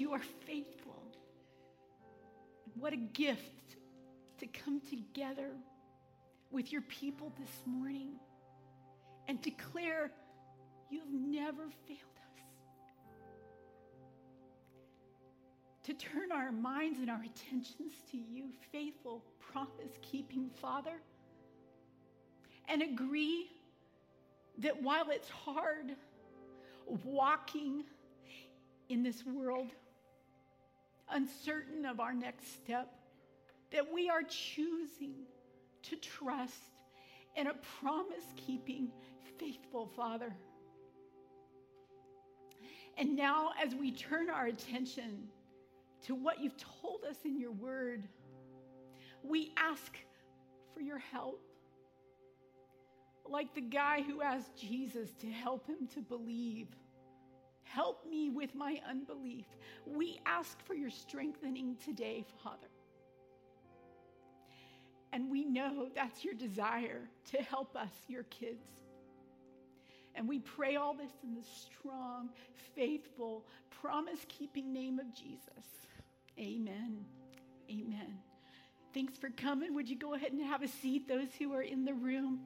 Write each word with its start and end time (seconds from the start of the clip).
you 0.00 0.12
are 0.12 0.22
faithful. 0.46 1.02
What 2.74 2.92
a 2.92 2.96
gift 2.96 3.76
to 4.38 4.46
come 4.46 4.80
together 4.80 5.50
with 6.50 6.72
your 6.72 6.82
people 6.82 7.32
this 7.38 7.50
morning 7.66 8.12
and 9.26 9.40
declare 9.42 10.10
you've 10.90 11.12
never 11.12 11.64
failed 11.86 12.00
us. 12.00 12.42
To 15.84 15.94
turn 15.94 16.32
our 16.32 16.52
minds 16.52 16.98
and 17.00 17.10
our 17.10 17.22
attentions 17.22 17.92
to 18.10 18.16
you, 18.16 18.50
faithful, 18.72 19.22
promise 19.40 19.98
keeping 20.02 20.50
Father, 20.60 21.00
and 22.68 22.82
agree 22.82 23.50
that 24.58 24.82
while 24.82 25.10
it's 25.10 25.30
hard 25.30 25.94
walking 27.04 27.84
in 28.88 29.02
this 29.02 29.24
world, 29.24 29.68
uncertain 31.10 31.86
of 31.86 32.00
our 32.00 32.14
next 32.14 32.54
step, 32.54 32.94
that 33.70 33.92
we 33.92 34.08
are 34.08 34.22
choosing 34.22 35.14
to 35.82 35.96
trust 35.96 36.72
in 37.36 37.46
a 37.46 37.54
promise 37.80 38.24
keeping, 38.36 38.88
faithful 39.38 39.86
Father. 39.86 40.34
And 42.96 43.14
now, 43.14 43.52
as 43.64 43.74
we 43.74 43.92
turn 43.92 44.28
our 44.28 44.46
attention 44.46 45.28
to 46.06 46.14
what 46.14 46.40
you've 46.40 46.56
told 46.56 47.04
us 47.08 47.16
in 47.24 47.38
your 47.38 47.52
word, 47.52 48.02
we 49.22 49.52
ask 49.56 49.96
for 50.74 50.80
your 50.80 50.98
help. 50.98 51.40
Like 53.24 53.54
the 53.54 53.60
guy 53.60 54.02
who 54.02 54.22
asked 54.22 54.56
Jesus 54.56 55.10
to 55.20 55.30
help 55.30 55.66
him 55.66 55.86
to 55.94 56.00
believe. 56.00 56.68
Help 57.72 58.06
me 58.08 58.30
with 58.30 58.54
my 58.54 58.80
unbelief. 58.88 59.46
We 59.86 60.20
ask 60.26 60.60
for 60.64 60.74
your 60.74 60.90
strengthening 60.90 61.76
today, 61.84 62.24
Father. 62.42 62.68
And 65.12 65.30
we 65.30 65.44
know 65.44 65.88
that's 65.94 66.24
your 66.24 66.34
desire 66.34 67.08
to 67.32 67.42
help 67.42 67.76
us, 67.76 67.92
your 68.08 68.24
kids. 68.24 68.66
And 70.14 70.28
we 70.28 70.40
pray 70.40 70.76
all 70.76 70.94
this 70.94 71.12
in 71.22 71.34
the 71.34 71.42
strong, 71.42 72.30
faithful, 72.74 73.46
promise 73.70 74.18
keeping 74.28 74.72
name 74.72 74.98
of 74.98 75.14
Jesus. 75.14 75.86
Amen. 76.38 77.04
Amen. 77.70 78.18
Thanks 78.94 79.16
for 79.16 79.30
coming. 79.30 79.74
Would 79.74 79.88
you 79.88 79.96
go 79.96 80.14
ahead 80.14 80.32
and 80.32 80.42
have 80.42 80.62
a 80.62 80.68
seat? 80.68 81.08
Those 81.08 81.28
who 81.38 81.52
are 81.54 81.62
in 81.62 81.84
the 81.84 81.94
room, 81.94 82.40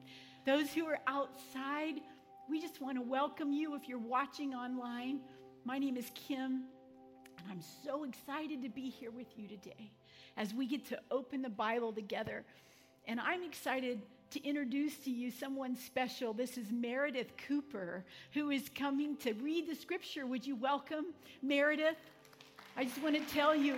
those 0.45 0.71
who 0.71 0.85
are 0.85 0.99
outside, 1.07 2.01
we 2.49 2.59
just 2.59 2.81
want 2.81 2.97
to 2.97 3.01
welcome 3.01 3.53
you 3.53 3.75
if 3.75 3.87
you're 3.87 3.97
watching 3.97 4.53
online. 4.53 5.19
My 5.63 5.79
name 5.79 5.95
is 5.95 6.11
Kim. 6.13 6.63
And 7.39 7.47
I'm 7.49 7.61
so 7.83 8.03
excited 8.03 8.61
to 8.63 8.69
be 8.69 8.89
here 8.89 9.11
with 9.11 9.27
you 9.37 9.47
today 9.47 9.91
as 10.35 10.53
we 10.53 10.67
get 10.67 10.85
to 10.89 10.99
open 11.09 11.41
the 11.41 11.49
Bible 11.49 11.93
together. 11.93 12.43
And 13.07 13.19
I'm 13.19 13.43
excited 13.43 14.01
to 14.31 14.43
introduce 14.43 14.97
to 14.99 15.11
you 15.11 15.31
someone 15.31 15.75
special. 15.75 16.33
This 16.33 16.57
is 16.57 16.71
Meredith 16.71 17.31
Cooper, 17.47 18.03
who 18.33 18.49
is 18.49 18.69
coming 18.75 19.15
to 19.17 19.33
read 19.33 19.69
the 19.69 19.75
scripture. 19.75 20.25
Would 20.25 20.45
you 20.45 20.55
welcome 20.55 21.05
Meredith? 21.41 21.97
I 22.75 22.83
just 22.83 23.01
want 23.01 23.15
to 23.15 23.33
tell 23.33 23.55
you 23.55 23.77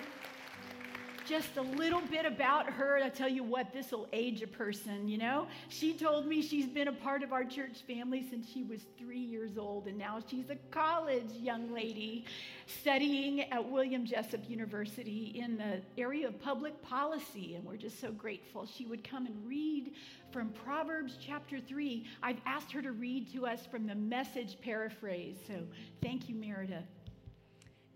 just 1.26 1.58
a 1.58 1.62
little 1.62 2.02
bit 2.02 2.26
about 2.26 2.70
her. 2.70 2.98
I 2.98 3.10
tell 3.10 3.28
you 3.28 3.44
what, 3.44 3.74
this 3.74 3.92
will 3.92 4.08
age 4.14 4.42
a 4.42 4.48
person, 4.48 5.08
you 5.08 5.18
know? 5.18 5.48
She 5.70 5.94
told 5.94 6.28
me 6.28 6.42
she's 6.42 6.68
been 6.68 6.88
a 6.88 6.94
part 6.94 7.24
of 7.24 7.34
our 7.34 7.44
church 7.44 7.84
family 7.88 8.26
since 8.30 8.50
she 8.50 8.64
was 8.64 8.82
three 8.98 9.20
years 9.20 9.58
old, 9.58 9.88
and 9.88 9.98
now 9.98 10.20
she's 10.30 10.50
a 10.50 10.56
college 10.72 11.32
young 11.34 11.74
lady 11.74 12.26
studying 12.68 13.42
at 13.42 13.70
William 13.70 14.06
Jessup 14.06 14.50
University 14.50 15.34
in 15.36 15.58
the 15.58 15.82
area 15.98 16.28
of 16.28 16.40
public 16.42 16.82
policy. 16.82 17.56
And 17.56 17.66
we're 17.66 17.78
just 17.78 18.00
so 18.00 18.12
grateful 18.12 18.66
she 18.66 18.86
would 18.86 19.04
come 19.04 19.26
and 19.26 19.36
read 19.48 19.94
from 20.32 20.50
Proverbs 20.50 21.18
chapter 21.20 21.60
3. 21.60 22.06
I've 22.22 22.42
asked 22.46 22.72
her 22.72 22.82
to 22.82 22.92
read 22.92 23.32
to 23.34 23.46
us 23.48 23.66
from 23.66 23.88
the 23.88 23.96
message 23.96 24.58
paraphrase. 24.62 25.38
So 25.48 25.54
thank 26.02 26.30
you, 26.30 26.36
Meredith. 26.36 26.84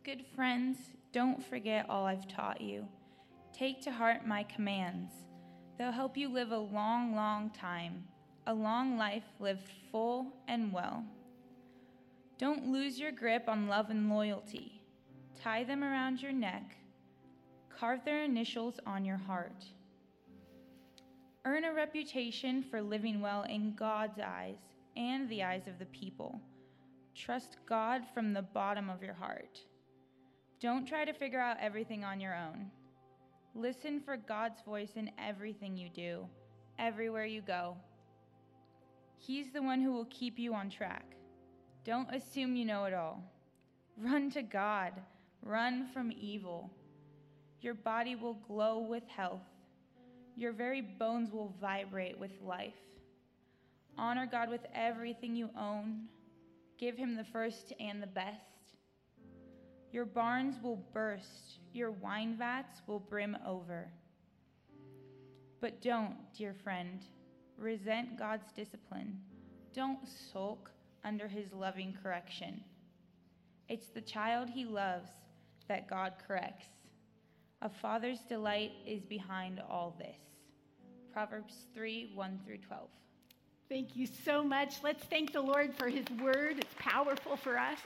Good 0.03 0.25
friends, 0.35 0.77
don't 1.11 1.43
forget 1.43 1.85
all 1.89 2.05
I've 2.05 2.27
taught 2.27 2.61
you. 2.61 2.87
Take 3.59 3.81
to 3.81 3.91
heart 3.91 4.25
my 4.25 4.43
commands. 4.43 5.11
They'll 5.77 5.91
help 5.91 6.15
you 6.15 6.29
live 6.29 6.53
a 6.53 6.57
long, 6.57 7.13
long 7.13 7.49
time, 7.49 8.05
a 8.47 8.53
long 8.53 8.97
life 8.97 9.25
lived 9.37 9.67
full 9.91 10.27
and 10.47 10.71
well. 10.71 11.03
Don't 12.37 12.71
lose 12.71 12.97
your 12.97 13.11
grip 13.11 13.49
on 13.49 13.67
love 13.67 13.89
and 13.89 14.09
loyalty. 14.09 14.81
Tie 15.43 15.65
them 15.65 15.83
around 15.83 16.21
your 16.21 16.31
neck. 16.31 16.77
Carve 17.67 18.05
their 18.05 18.23
initials 18.23 18.79
on 18.85 19.03
your 19.03 19.17
heart. 19.17 19.65
Earn 21.43 21.65
a 21.65 21.73
reputation 21.73 22.63
for 22.63 22.81
living 22.81 23.19
well 23.19 23.43
in 23.43 23.75
God's 23.75 24.21
eyes 24.25 24.59
and 24.95 25.27
the 25.27 25.43
eyes 25.43 25.67
of 25.67 25.79
the 25.79 25.85
people. 25.87 26.39
Trust 27.13 27.57
God 27.67 28.03
from 28.13 28.31
the 28.31 28.41
bottom 28.41 28.89
of 28.89 29.03
your 29.03 29.15
heart. 29.15 29.59
Don't 30.61 30.87
try 30.87 31.03
to 31.03 31.11
figure 31.11 31.41
out 31.41 31.57
everything 31.59 32.05
on 32.05 32.21
your 32.21 32.37
own. 32.37 32.71
Listen 33.55 33.99
for 33.99 34.15
God's 34.15 34.61
voice 34.61 34.91
in 34.95 35.11
everything 35.17 35.75
you 35.75 35.89
do, 35.89 36.25
everywhere 36.77 37.25
you 37.25 37.41
go. 37.41 37.75
He's 39.17 39.51
the 39.51 39.61
one 39.61 39.81
who 39.81 39.91
will 39.91 40.07
keep 40.09 40.39
you 40.39 40.53
on 40.53 40.69
track. 40.69 41.15
Don't 41.83 42.13
assume 42.13 42.55
you 42.55 42.65
know 42.65 42.85
it 42.85 42.93
all. 42.93 43.23
Run 43.97 44.29
to 44.31 44.41
God, 44.41 44.93
run 45.43 45.87
from 45.93 46.13
evil. 46.17 46.69
Your 47.61 47.73
body 47.73 48.15
will 48.15 48.35
glow 48.47 48.79
with 48.79 49.03
health, 49.07 49.41
your 50.35 50.53
very 50.53 50.81
bones 50.81 51.31
will 51.31 51.53
vibrate 51.59 52.17
with 52.17 52.31
life. 52.41 52.73
Honor 53.97 54.25
God 54.25 54.49
with 54.49 54.65
everything 54.73 55.35
you 55.35 55.49
own. 55.59 56.05
Give 56.77 56.95
him 56.95 57.15
the 57.15 57.25
first 57.25 57.73
and 57.81 58.01
the 58.01 58.07
best. 58.07 58.48
Your 59.91 60.05
barns 60.05 60.55
will 60.61 60.83
burst, 60.93 61.59
your 61.73 61.91
wine 61.91 62.35
vats 62.37 62.81
will 62.85 62.99
brim 62.99 63.37
over. 63.45 63.89
But 65.61 65.81
don't, 65.81 66.15
dear 66.37 66.53
friend, 66.53 67.01
resent 67.57 68.17
God's 68.17 68.51
discipline. 68.55 69.19
Don't 69.73 69.99
sulk 70.31 70.69
under 71.03 71.27
his 71.27 71.51
loving 71.53 71.97
correction. 72.01 72.61
It's 73.67 73.87
the 73.87 74.01
child 74.01 74.49
he 74.49 74.65
loves 74.65 75.09
that 75.67 75.89
God 75.89 76.13
corrects. 76.27 76.67
A 77.61 77.69
father's 77.69 78.19
delight 78.21 78.71
is 78.87 79.03
behind 79.03 79.61
all 79.69 79.95
this. 79.97 80.17
Proverbs 81.11 81.53
3 81.73 82.11
1 82.13 82.39
through 82.45 82.57
12. 82.57 82.89
Thank 83.67 83.95
you 83.95 84.07
so 84.07 84.43
much. 84.43 84.75
Let's 84.83 85.03
thank 85.05 85.33
the 85.33 85.41
Lord 85.41 85.75
for 85.75 85.89
his 85.89 86.05
word. 86.21 86.57
It's 86.57 86.75
powerful 86.79 87.35
for 87.35 87.57
us. 87.57 87.79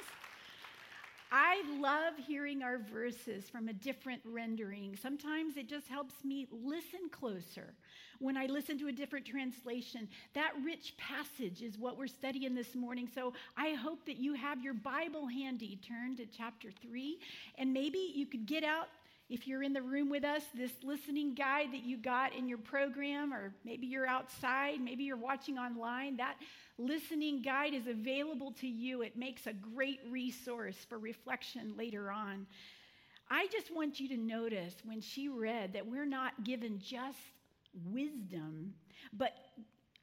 I 1.36 1.64
love 1.80 2.14
hearing 2.28 2.62
our 2.62 2.78
verses 2.78 3.50
from 3.50 3.68
a 3.68 3.74
different 3.74 4.22
rendering. 4.24 4.96
Sometimes 4.96 5.58
it 5.58 5.68
just 5.68 5.88
helps 5.88 6.24
me 6.24 6.48
listen 6.52 7.10
closer 7.12 7.74
when 8.20 8.38
I 8.38 8.46
listen 8.46 8.78
to 8.78 8.88
a 8.88 8.92
different 8.92 9.26
translation. 9.26 10.08
That 10.36 10.52
rich 10.64 10.94
passage 10.98 11.64
is 11.64 11.76
what 11.76 11.98
we're 11.98 12.06
studying 12.06 12.54
this 12.54 12.76
morning. 12.76 13.10
So 13.16 13.34
I 13.58 13.72
hope 13.72 14.06
that 14.06 14.18
you 14.18 14.36
have 14.36 14.62
your 14.62 14.76
Bible 14.76 15.26
handy. 15.26 15.80
Turn 15.88 16.16
to 16.18 16.28
chapter 16.28 16.70
3, 16.84 17.18
and 17.58 17.74
maybe 17.74 18.12
you 18.14 18.28
could 18.28 18.46
get 18.46 18.64
out 18.64 18.90
if 19.30 19.48
you're 19.48 19.64
in 19.64 19.74
the 19.74 19.82
room 19.82 20.10
with 20.10 20.24
us, 20.24 20.44
this 20.54 20.72
listening 20.84 21.34
guide 21.34 21.72
that 21.72 21.84
you 21.84 21.98
got 21.98 22.36
in 22.36 22.48
your 22.48 22.58
program, 22.58 23.34
or 23.34 23.54
maybe 23.64 23.88
you're 23.88 24.08
outside, 24.08 24.82
maybe 24.82 25.04
you're 25.04 25.18
watching 25.18 25.58
online, 25.58 26.18
that 26.18 26.36
listening 26.78 27.42
guide 27.42 27.74
is 27.74 27.88
available 27.88 28.52
to 28.60 28.68
you. 28.68 29.02
It 29.02 29.18
makes 29.18 29.48
a 29.48 29.54
great 29.54 30.02
resource 30.10 30.78
for 30.88 31.00
reflection 31.00 31.74
later 31.78 32.12
on. 32.12 32.46
I 33.30 33.48
just 33.48 33.74
want 33.74 34.00
you 34.00 34.10
to 34.10 34.18
notice 34.18 34.76
when 34.84 35.02
she 35.02 35.30
read 35.30 35.74
that 35.74 35.88
we're 35.88 36.06
not 36.06 36.44
given 36.44 36.80
just 36.80 37.18
wisdom, 37.92 38.74
but 39.14 39.34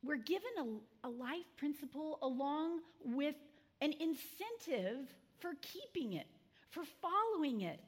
we're 0.03 0.17
given 0.17 0.81
a, 1.05 1.09
a 1.09 1.11
life 1.11 1.45
principle 1.57 2.19
along 2.23 2.81
with 3.05 3.35
an 3.83 3.93
incentive 3.93 5.15
for 5.39 5.53
keeping 5.61 6.15
it, 6.15 6.27
for 6.71 6.83
following 7.03 7.61
it 7.61 7.81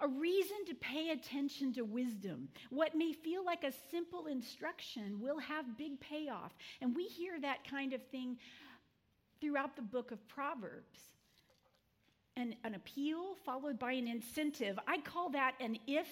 a 0.00 0.08
reason 0.08 0.56
to 0.66 0.74
pay 0.74 1.10
attention 1.10 1.72
to 1.74 1.82
wisdom. 1.82 2.48
What 2.70 2.94
may 2.94 3.12
feel 3.12 3.44
like 3.44 3.64
a 3.64 3.72
simple 3.90 4.26
instruction 4.26 5.20
will 5.20 5.38
have 5.38 5.76
big 5.76 6.00
payoff. 6.00 6.52
And 6.80 6.96
we 6.96 7.04
hear 7.04 7.40
that 7.40 7.68
kind 7.68 7.92
of 7.92 8.02
thing 8.06 8.38
throughout 9.40 9.76
the 9.76 9.82
book 9.82 10.10
of 10.10 10.26
Proverbs. 10.28 11.00
An, 12.36 12.54
an 12.64 12.74
appeal 12.74 13.34
followed 13.44 13.78
by 13.78 13.92
an 13.92 14.06
incentive. 14.06 14.78
I 14.86 14.98
call 14.98 15.30
that 15.30 15.54
an 15.60 15.78
if 15.86 16.08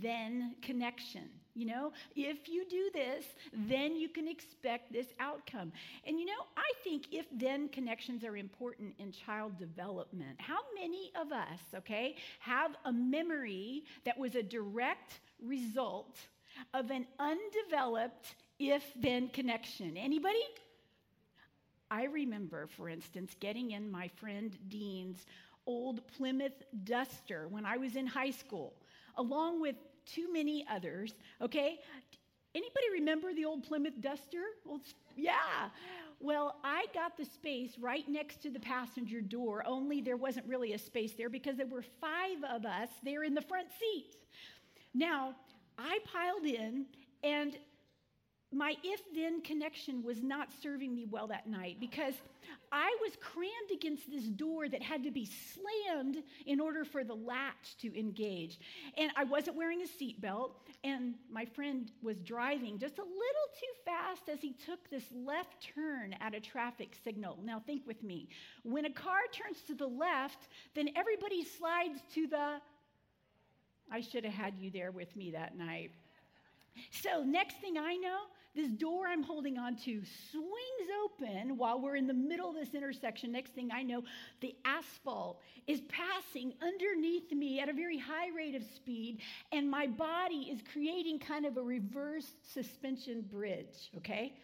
then 0.00 0.56
connection. 0.62 1.28
You 1.58 1.66
know, 1.66 1.92
if 2.14 2.48
you 2.48 2.64
do 2.70 2.88
this, 2.94 3.24
then 3.52 3.96
you 3.96 4.08
can 4.08 4.28
expect 4.28 4.92
this 4.92 5.08
outcome. 5.18 5.72
And 6.06 6.20
you 6.20 6.24
know, 6.24 6.44
I 6.56 6.70
think 6.84 7.08
if 7.10 7.26
then 7.32 7.68
connections 7.68 8.22
are 8.22 8.36
important 8.36 8.94
in 9.00 9.10
child 9.10 9.58
development. 9.58 10.40
How 10.40 10.60
many 10.80 11.10
of 11.20 11.32
us, 11.32 11.58
okay, 11.74 12.14
have 12.38 12.76
a 12.84 12.92
memory 12.92 13.82
that 14.04 14.16
was 14.16 14.36
a 14.36 14.42
direct 14.42 15.18
result 15.42 16.16
of 16.74 16.92
an 16.92 17.06
undeveloped 17.18 18.36
if 18.60 18.84
then 18.94 19.26
connection? 19.26 19.96
Anybody? 19.96 20.44
I 21.90 22.04
remember, 22.04 22.68
for 22.68 22.88
instance, 22.88 23.34
getting 23.40 23.72
in 23.72 23.90
my 23.90 24.06
friend 24.20 24.56
Dean's 24.68 25.26
old 25.66 26.06
Plymouth 26.06 26.62
Duster 26.84 27.48
when 27.48 27.66
I 27.66 27.78
was 27.78 27.96
in 27.96 28.06
high 28.06 28.30
school, 28.30 28.74
along 29.16 29.60
with 29.60 29.74
too 30.12 30.32
many 30.32 30.66
others, 30.70 31.14
okay? 31.40 31.80
Anybody 32.54 32.86
remember 32.92 33.34
the 33.34 33.44
old 33.44 33.62
Plymouth 33.64 34.00
Duster? 34.00 34.42
Well, 34.64 34.80
yeah. 35.16 35.68
Well, 36.20 36.56
I 36.64 36.86
got 36.94 37.16
the 37.16 37.24
space 37.24 37.78
right 37.78 38.08
next 38.08 38.42
to 38.42 38.50
the 38.50 38.58
passenger 38.58 39.20
door, 39.20 39.62
only 39.66 40.00
there 40.00 40.16
wasn't 40.16 40.46
really 40.46 40.72
a 40.72 40.78
space 40.78 41.12
there 41.12 41.30
because 41.30 41.56
there 41.56 41.66
were 41.66 41.84
five 42.00 42.38
of 42.50 42.64
us 42.64 42.88
there 43.04 43.22
in 43.22 43.34
the 43.34 43.42
front 43.42 43.68
seat. 43.78 44.16
Now, 44.94 45.36
I 45.78 46.00
piled 46.12 46.44
in, 46.44 46.86
and 47.22 47.56
my 48.50 48.74
if 48.82 49.00
then 49.14 49.42
connection 49.42 50.02
was 50.02 50.22
not 50.22 50.48
serving 50.62 50.94
me 50.94 51.06
well 51.10 51.26
that 51.26 51.46
night 51.46 51.76
because 51.80 52.14
I 52.72 52.96
was 53.02 53.12
crammed 53.20 53.70
against 53.72 54.10
this 54.10 54.24
door 54.24 54.68
that 54.68 54.82
had 54.82 55.02
to 55.04 55.10
be 55.10 55.26
slammed 55.26 56.18
in 56.46 56.60
order 56.60 56.84
for 56.84 57.04
the 57.04 57.14
latch 57.14 57.76
to 57.82 57.98
engage. 57.98 58.58
And 58.96 59.10
I 59.16 59.24
wasn't 59.24 59.56
wearing 59.56 59.82
a 59.82 59.86
seatbelt, 59.86 60.52
and 60.82 61.14
my 61.30 61.44
friend 61.44 61.90
was 62.02 62.16
driving 62.20 62.78
just 62.78 62.98
a 62.98 63.02
little 63.02 63.48
too 63.58 63.72
fast 63.84 64.28
as 64.30 64.40
he 64.40 64.54
took 64.64 64.88
this 64.90 65.04
left 65.14 65.68
turn 65.74 66.14
at 66.20 66.34
a 66.34 66.40
traffic 66.40 66.96
signal. 67.04 67.38
Now, 67.44 67.60
think 67.60 67.86
with 67.86 68.02
me. 68.02 68.28
When 68.64 68.86
a 68.86 68.92
car 68.92 69.20
turns 69.32 69.60
to 69.66 69.74
the 69.74 69.86
left, 69.86 70.48
then 70.74 70.88
everybody 70.96 71.44
slides 71.44 72.00
to 72.14 72.26
the. 72.26 72.60
I 73.90 74.00
should 74.00 74.24
have 74.24 74.34
had 74.34 74.54
you 74.58 74.70
there 74.70 74.90
with 74.90 75.14
me 75.16 75.30
that 75.32 75.56
night. 75.56 75.90
So, 76.90 77.22
next 77.22 77.56
thing 77.60 77.78
I 77.78 77.96
know, 77.96 78.18
this 78.58 78.70
door 78.72 79.06
I'm 79.06 79.22
holding 79.22 79.56
on 79.56 79.76
to 79.76 80.02
swings 80.32 80.90
open 81.04 81.56
while 81.56 81.80
we're 81.80 81.94
in 81.94 82.08
the 82.08 82.12
middle 82.12 82.50
of 82.50 82.56
this 82.56 82.74
intersection. 82.74 83.30
Next 83.30 83.54
thing 83.54 83.70
I 83.72 83.82
know, 83.82 84.02
the 84.40 84.54
asphalt 84.64 85.40
is 85.68 85.80
passing 85.88 86.52
underneath 86.60 87.30
me 87.30 87.60
at 87.60 87.68
a 87.68 87.72
very 87.72 87.98
high 87.98 88.30
rate 88.36 88.56
of 88.56 88.64
speed, 88.74 89.20
and 89.52 89.70
my 89.70 89.86
body 89.86 90.48
is 90.50 90.60
creating 90.72 91.20
kind 91.20 91.46
of 91.46 91.56
a 91.56 91.62
reverse 91.62 92.26
suspension 92.52 93.22
bridge, 93.22 93.90
okay? 93.96 94.34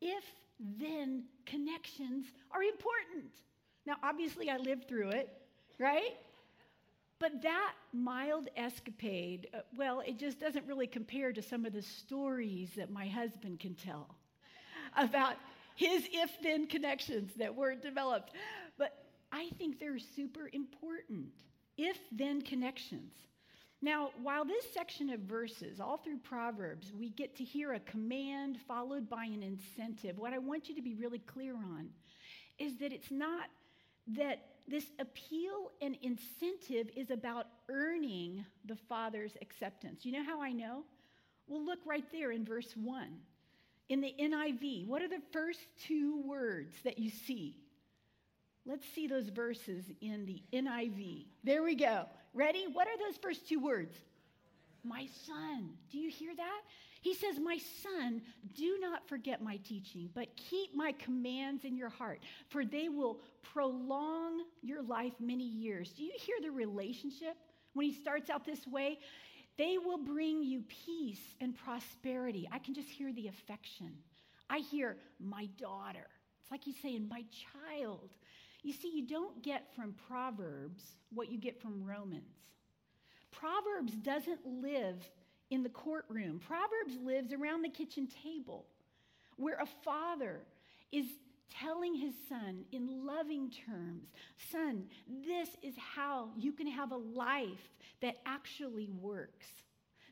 If 0.00 0.24
then 0.58 1.24
connections 1.46 2.26
are 2.50 2.62
important. 2.62 3.32
Now, 3.86 3.94
obviously, 4.02 4.50
I 4.50 4.56
lived 4.56 4.88
through 4.88 5.10
it, 5.10 5.28
right? 5.78 6.16
But 7.24 7.40
that 7.40 7.72
mild 7.94 8.50
escapade, 8.54 9.48
uh, 9.54 9.60
well, 9.78 10.00
it 10.00 10.18
just 10.18 10.38
doesn't 10.38 10.66
really 10.66 10.86
compare 10.86 11.32
to 11.32 11.40
some 11.40 11.64
of 11.64 11.72
the 11.72 11.80
stories 11.80 12.68
that 12.76 12.90
my 12.90 13.06
husband 13.06 13.60
can 13.60 13.74
tell 13.76 14.14
about 14.94 15.36
his 15.74 16.06
if 16.12 16.30
then 16.42 16.66
connections 16.66 17.30
that 17.38 17.54
were 17.54 17.76
developed. 17.76 18.32
But 18.76 19.06
I 19.32 19.48
think 19.56 19.80
they're 19.80 19.98
super 19.98 20.50
important. 20.52 21.28
If 21.78 21.96
then 22.12 22.42
connections. 22.42 23.14
Now, 23.80 24.10
while 24.22 24.44
this 24.44 24.66
section 24.74 25.08
of 25.08 25.20
verses, 25.20 25.80
all 25.80 25.96
through 25.96 26.18
Proverbs, 26.18 26.92
we 26.92 27.08
get 27.08 27.34
to 27.36 27.42
hear 27.42 27.72
a 27.72 27.80
command 27.80 28.58
followed 28.68 29.08
by 29.08 29.24
an 29.24 29.42
incentive, 29.42 30.18
what 30.18 30.34
I 30.34 30.38
want 30.38 30.68
you 30.68 30.74
to 30.74 30.82
be 30.82 30.94
really 30.94 31.20
clear 31.20 31.54
on 31.54 31.88
is 32.58 32.76
that 32.80 32.92
it's 32.92 33.10
not 33.10 33.48
that 34.08 34.53
this 34.66 34.86
appeal 34.98 35.72
and 35.82 35.96
incentive 36.02 36.88
is 36.96 37.10
about 37.10 37.46
earning 37.68 38.44
the 38.64 38.76
Father's 38.88 39.36
acceptance. 39.42 40.04
You 40.04 40.12
know 40.12 40.24
how 40.24 40.40
I 40.40 40.52
know? 40.52 40.84
Well, 41.46 41.64
look 41.64 41.80
right 41.84 42.04
there 42.12 42.32
in 42.32 42.44
verse 42.44 42.74
1. 42.74 43.08
In 43.90 44.00
the 44.00 44.14
NIV, 44.18 44.86
what 44.86 45.02
are 45.02 45.08
the 45.08 45.22
first 45.32 45.60
two 45.86 46.22
words 46.22 46.74
that 46.84 46.98
you 46.98 47.10
see? 47.10 47.58
Let's 48.66 48.86
see 48.94 49.06
those 49.06 49.28
verses 49.28 49.84
in 50.00 50.24
the 50.24 50.42
NIV. 50.52 51.26
There 51.44 51.62
we 51.62 51.74
go. 51.74 52.06
Ready? 52.32 52.66
What 52.72 52.88
are 52.88 52.96
those 52.96 53.18
first 53.18 53.46
two 53.46 53.60
words? 53.60 53.94
My 54.82 55.06
son. 55.26 55.70
Do 55.92 55.98
you 55.98 56.08
hear 56.08 56.34
that? 56.34 56.60
He 57.04 57.12
says, 57.12 57.38
My 57.38 57.58
son, 57.82 58.22
do 58.54 58.78
not 58.80 59.06
forget 59.06 59.42
my 59.42 59.58
teaching, 59.58 60.08
but 60.14 60.34
keep 60.36 60.74
my 60.74 60.92
commands 60.92 61.66
in 61.66 61.76
your 61.76 61.90
heart, 61.90 62.20
for 62.48 62.64
they 62.64 62.88
will 62.88 63.20
prolong 63.42 64.40
your 64.62 64.82
life 64.82 65.12
many 65.20 65.44
years. 65.44 65.90
Do 65.90 66.02
you 66.02 66.12
hear 66.16 66.36
the 66.40 66.50
relationship 66.50 67.36
when 67.74 67.84
he 67.84 67.92
starts 67.92 68.30
out 68.30 68.46
this 68.46 68.66
way? 68.66 69.00
They 69.58 69.76
will 69.76 69.98
bring 69.98 70.42
you 70.42 70.62
peace 70.86 71.20
and 71.42 71.54
prosperity. 71.54 72.48
I 72.50 72.58
can 72.58 72.72
just 72.72 72.88
hear 72.88 73.12
the 73.12 73.28
affection. 73.28 73.92
I 74.48 74.60
hear, 74.60 74.96
My 75.20 75.50
daughter. 75.58 76.06
It's 76.40 76.50
like 76.50 76.64
he's 76.64 76.80
saying, 76.80 77.06
My 77.10 77.24
child. 77.52 78.14
You 78.62 78.72
see, 78.72 78.88
you 78.88 79.06
don't 79.06 79.42
get 79.42 79.74
from 79.76 79.94
Proverbs 80.08 80.82
what 81.12 81.30
you 81.30 81.36
get 81.36 81.60
from 81.60 81.84
Romans. 81.84 82.32
Proverbs 83.30 83.92
doesn't 83.92 84.40
live 84.46 85.06
in 85.54 85.62
the 85.62 85.68
courtroom. 85.68 86.40
Proverbs 86.46 86.98
lives 87.04 87.32
around 87.32 87.62
the 87.62 87.68
kitchen 87.68 88.08
table 88.22 88.66
where 89.36 89.58
a 89.58 89.66
father 89.84 90.40
is 90.92 91.06
telling 91.60 91.94
his 91.94 92.14
son 92.28 92.64
in 92.72 93.06
loving 93.06 93.50
terms 93.50 94.08
Son, 94.50 94.84
this 95.26 95.48
is 95.62 95.74
how 95.76 96.28
you 96.36 96.52
can 96.52 96.66
have 96.66 96.92
a 96.92 96.96
life 96.96 97.70
that 98.02 98.16
actually 98.26 98.90
works. 99.00 99.46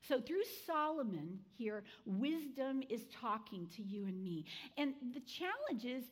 So, 0.09 0.21
through 0.21 0.43
Solomon 0.67 1.39
here, 1.57 1.85
wisdom 2.05 2.83
is 2.89 3.03
talking 3.21 3.69
to 3.77 3.83
you 3.83 4.07
and 4.07 4.23
me. 4.23 4.45
And 4.77 4.95
the 5.15 5.21
challenge 5.21 5.85
is, 5.85 6.05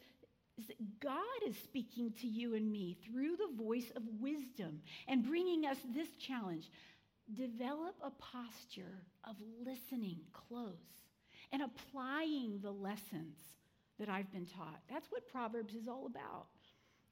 is 0.59 0.69
that 0.69 1.01
God 1.01 1.19
is 1.49 1.57
speaking 1.57 2.13
to 2.21 2.27
you 2.27 2.55
and 2.55 2.71
me 2.71 2.97
through 3.05 3.37
the 3.37 3.63
voice 3.63 3.91
of 3.97 4.03
wisdom 4.21 4.81
and 5.09 5.27
bringing 5.27 5.67
us 5.67 5.79
this 5.93 6.09
challenge 6.19 6.71
develop 7.35 7.95
a 8.03 8.11
posture 8.11 9.03
of 9.25 9.37
listening 9.65 10.21
close 10.33 10.75
and 11.53 11.63
applying 11.63 12.61
the 12.63 12.71
lessons 12.71 13.37
that 13.99 14.09
I've 14.09 14.33
been 14.33 14.47
taught. 14.47 14.81
That's 14.89 15.11
what 15.11 15.29
Proverbs 15.29 15.75
is 15.75 15.89
all 15.89 16.07
about. 16.07 16.47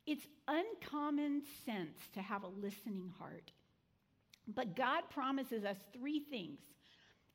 It's 0.07 0.27
uncommon 0.47 1.43
sense 1.67 1.99
to 2.15 2.23
have 2.23 2.43
a 2.43 2.49
listening 2.49 3.13
heart. 3.19 3.53
But 4.47 4.75
God 4.75 5.03
promises 5.11 5.65
us 5.65 5.77
three 5.93 6.21
things 6.21 6.61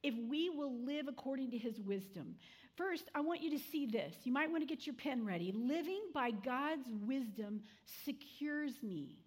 if 0.01 0.15
we 0.29 0.49
will 0.49 0.73
live 0.83 1.07
according 1.07 1.51
to 1.51 1.57
his 1.57 1.79
wisdom. 1.79 2.35
First, 2.75 3.03
I 3.13 3.21
want 3.21 3.41
you 3.41 3.51
to 3.51 3.59
see 3.59 3.85
this. 3.85 4.15
You 4.23 4.33
might 4.33 4.49
want 4.49 4.67
to 4.67 4.75
get 4.75 4.87
your 4.87 4.95
pen 4.95 5.23
ready. 5.23 5.53
Living 5.55 6.01
by 6.13 6.31
God's 6.31 6.89
wisdom 7.05 7.61
secures 8.03 8.73
me. 8.81 9.19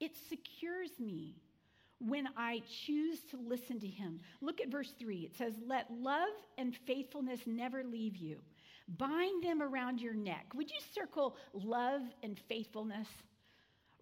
It 0.00 0.12
secures 0.28 0.90
me 1.00 1.36
when 2.00 2.28
I 2.36 2.62
choose 2.86 3.20
to 3.30 3.36
listen 3.36 3.80
to 3.80 3.86
him. 3.86 4.20
Look 4.40 4.60
at 4.60 4.68
verse 4.68 4.92
3. 4.98 5.18
It 5.18 5.36
says, 5.36 5.54
Let 5.66 5.90
love 5.90 6.34
and 6.58 6.76
faithfulness 6.86 7.40
never 7.46 7.84
leave 7.84 8.16
you. 8.16 8.38
Bind 8.98 9.42
them 9.42 9.62
around 9.62 10.00
your 10.00 10.14
neck. 10.14 10.46
Would 10.54 10.70
you 10.70 10.80
circle 10.94 11.36
love 11.52 12.02
and 12.22 12.38
faithfulness? 12.48 13.08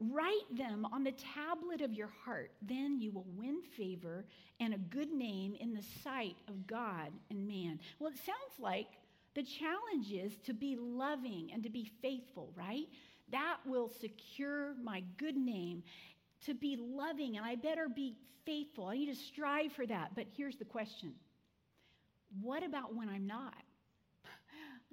Write 0.00 0.56
them 0.56 0.86
on 0.92 1.04
the 1.04 1.12
tablet 1.12 1.80
of 1.80 1.92
your 1.92 2.10
heart. 2.24 2.50
Then 2.62 2.98
you 3.00 3.12
will 3.12 3.26
win 3.36 3.62
favor 3.76 4.24
and 4.58 4.74
a 4.74 4.78
good 4.78 5.12
name 5.12 5.54
in 5.60 5.72
the 5.72 5.84
sight 6.02 6.36
of 6.48 6.66
God 6.66 7.12
and 7.30 7.46
man. 7.46 7.78
Well, 8.00 8.10
it 8.10 8.18
sounds 8.18 8.58
like 8.58 8.88
the 9.34 9.44
challenge 9.44 10.10
is 10.10 10.36
to 10.44 10.52
be 10.52 10.76
loving 10.76 11.50
and 11.52 11.62
to 11.62 11.70
be 11.70 11.90
faithful, 12.02 12.52
right? 12.56 12.88
That 13.30 13.58
will 13.64 13.88
secure 13.88 14.74
my 14.82 15.02
good 15.16 15.36
name 15.36 15.84
to 16.46 16.54
be 16.54 16.76
loving 16.78 17.36
and 17.36 17.46
I 17.46 17.56
better 17.56 17.88
be 17.88 18.16
faithful. 18.44 18.86
I 18.86 18.96
need 18.96 19.14
to 19.14 19.16
strive 19.16 19.72
for 19.72 19.86
that. 19.86 20.14
But 20.14 20.26
here's 20.36 20.56
the 20.56 20.64
question 20.64 21.12
What 22.40 22.62
about 22.62 22.94
when 22.94 23.08
I'm 23.08 23.26
not? 23.26 23.54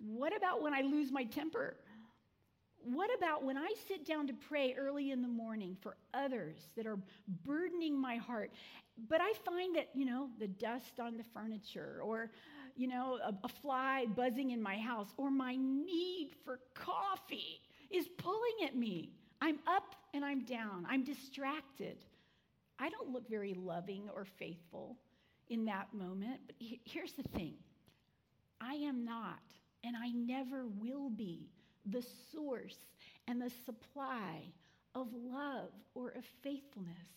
What 0.05 0.35
about 0.35 0.61
when 0.61 0.73
I 0.73 0.81
lose 0.81 1.11
my 1.11 1.25
temper? 1.25 1.75
What 2.81 3.09
about 3.17 3.43
when 3.43 3.57
I 3.57 3.73
sit 3.87 4.05
down 4.05 4.27
to 4.27 4.33
pray 4.33 4.73
early 4.77 5.11
in 5.11 5.21
the 5.21 5.27
morning 5.27 5.75
for 5.81 5.97
others 6.13 6.55
that 6.77 6.87
are 6.87 6.97
burdening 7.45 7.99
my 7.99 8.15
heart, 8.15 8.51
but 9.09 9.19
I 9.19 9.33
find 9.45 9.75
that, 9.75 9.89
you 9.93 10.05
know, 10.05 10.29
the 10.39 10.47
dust 10.47 10.99
on 10.99 11.17
the 11.17 11.23
furniture 11.33 11.99
or, 12.01 12.31
you 12.77 12.87
know, 12.87 13.19
a, 13.21 13.33
a 13.43 13.49
fly 13.49 14.05
buzzing 14.15 14.51
in 14.51 14.61
my 14.61 14.77
house 14.77 15.09
or 15.17 15.29
my 15.29 15.57
need 15.57 16.29
for 16.45 16.61
coffee 16.73 17.59
is 17.91 18.07
pulling 18.17 18.65
at 18.65 18.77
me? 18.77 19.11
I'm 19.41 19.59
up 19.67 19.95
and 20.13 20.23
I'm 20.25 20.45
down. 20.45 20.85
I'm 20.89 21.03
distracted. 21.03 21.97
I 22.79 22.89
don't 22.89 23.11
look 23.11 23.29
very 23.29 23.53
loving 23.53 24.09
or 24.13 24.25
faithful 24.25 24.97
in 25.49 25.65
that 25.65 25.93
moment. 25.93 26.39
But 26.47 26.55
here's 26.85 27.13
the 27.13 27.23
thing 27.23 27.55
I 28.61 28.73
am 28.73 29.05
not, 29.05 29.39
and 29.83 29.95
I 29.95 30.09
never 30.09 30.65
will 30.65 31.09
be, 31.09 31.49
the 31.85 32.03
source 32.33 32.77
and 33.27 33.41
the 33.41 33.51
supply 33.65 34.41
of 34.95 35.07
love 35.13 35.69
or 35.93 36.09
of 36.09 36.23
faithfulness. 36.43 37.07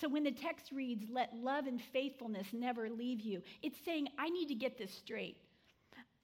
So 0.00 0.08
when 0.08 0.24
the 0.24 0.32
text 0.32 0.72
reads, 0.72 1.06
let 1.10 1.34
love 1.34 1.66
and 1.66 1.80
faithfulness 1.80 2.48
never 2.52 2.90
leave 2.90 3.20
you, 3.20 3.42
it's 3.62 3.78
saying, 3.84 4.08
I 4.18 4.28
need 4.28 4.48
to 4.48 4.54
get 4.54 4.76
this 4.76 4.92
straight. 4.92 5.38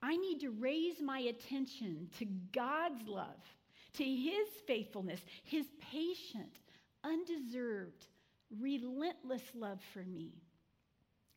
I 0.02 0.16
need 0.16 0.40
to 0.40 0.50
raise 0.50 1.00
my 1.00 1.20
attention 1.20 2.08
to 2.18 2.26
God's 2.52 3.06
love, 3.06 3.40
to 3.94 4.04
his 4.04 4.49
faithfulness, 4.66 5.20
his 5.44 5.66
patient, 5.80 6.58
undeserved, 7.04 8.06
relentless 8.61 9.42
love 9.54 9.80
for 9.92 10.04
me. 10.04 10.32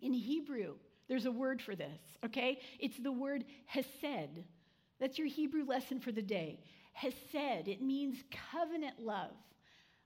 In 0.01 0.13
Hebrew, 0.13 0.75
there's 1.07 1.25
a 1.25 1.31
word 1.31 1.62
for 1.62 1.75
this, 1.75 2.00
okay? 2.25 2.59
It's 2.79 2.97
the 2.97 3.12
word 3.12 3.45
hesed. 3.65 4.43
That's 5.00 5.17
your 5.17 5.27
Hebrew 5.27 5.65
lesson 5.65 6.00
for 6.00 6.12
the 6.12 6.21
day. 6.21 6.59
Hesed, 6.93 7.67
it 7.67 7.81
means 7.81 8.24
covenant 8.51 9.00
love, 9.00 9.31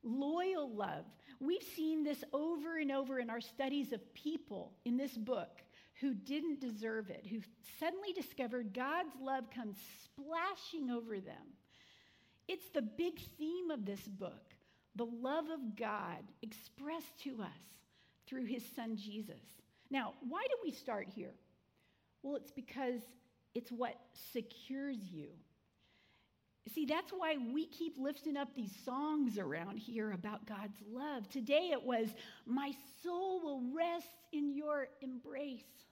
loyal 0.04 0.74
love. 0.74 1.06
We've 1.40 1.64
seen 1.76 2.04
this 2.04 2.24
over 2.34 2.78
and 2.78 2.92
over 2.92 3.20
in 3.20 3.30
our 3.30 3.42
studies 3.42 3.94
of 3.94 4.14
people 4.14 4.74
in 4.86 4.98
this 4.98 5.16
book 5.16 5.62
who 6.02 6.14
didn't 6.14 6.62
deserve 6.62 7.10
it, 7.10 7.26
who 7.30 7.40
suddenly 7.80 8.14
discovered 8.14 8.74
God's 8.74 9.14
love 9.22 9.50
comes 9.54 9.78
splashing 10.04 10.90
over 10.90 11.20
them. 11.20 11.36
It's 12.50 12.68
the 12.74 12.82
big 12.82 13.20
theme 13.38 13.70
of 13.70 13.86
this 13.86 14.02
book 14.02 14.56
the 14.96 15.06
love 15.06 15.46
of 15.50 15.78
God 15.78 16.18
expressed 16.42 17.18
to 17.24 17.42
us 17.42 17.62
through 18.28 18.46
his 18.46 18.64
son 18.76 18.98
Jesus. 18.98 19.40
Now, 19.92 20.14
why 20.28 20.42
do 20.50 20.56
we 20.64 20.72
start 20.72 21.08
here? 21.16 21.36
Well, 22.24 22.36
it's 22.36 22.52
because 22.52 23.02
it's 23.54 23.72
what 23.72 23.96
secures 24.34 24.98
you. 25.12 25.28
See, 26.74 26.86
that's 26.86 27.12
why 27.12 27.38
we 27.54 27.68
keep 27.68 27.98
lifting 27.98 28.36
up 28.36 28.50
these 28.56 28.76
songs 28.84 29.38
around 29.38 29.78
here 29.78 30.12
about 30.12 30.48
God's 30.48 30.78
love. 30.92 31.30
Today 31.30 31.70
it 31.72 31.84
was, 31.84 32.10
My 32.46 32.74
soul 33.04 33.42
will 33.42 33.62
rest 33.74 34.08
in 34.34 34.54
your 34.54 34.90
embrace, 35.02 35.86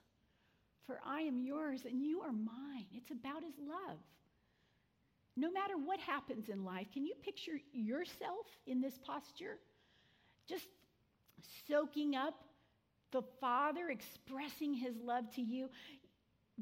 for 0.87 0.99
I 1.05 1.21
am 1.21 1.39
yours 1.39 1.85
and 1.85 2.03
you 2.03 2.21
are 2.21 2.33
mine. 2.33 2.87
It's 2.93 3.11
about 3.11 3.43
his 3.43 3.55
love. 3.59 3.99
No 5.39 5.51
matter 5.51 5.75
what 5.77 5.99
happens 5.99 6.49
in 6.49 6.65
life, 6.65 6.87
can 6.91 7.05
you 7.05 7.13
picture 7.21 7.59
yourself 7.71 8.47
in 8.65 8.81
this 8.81 8.97
posture? 9.05 9.59
Just 10.49 10.65
soaking 11.67 12.15
up 12.15 12.33
the 13.11 13.21
Father 13.39 13.89
expressing 13.89 14.73
his 14.73 14.95
love 14.97 15.25
to 15.35 15.41
you. 15.41 15.69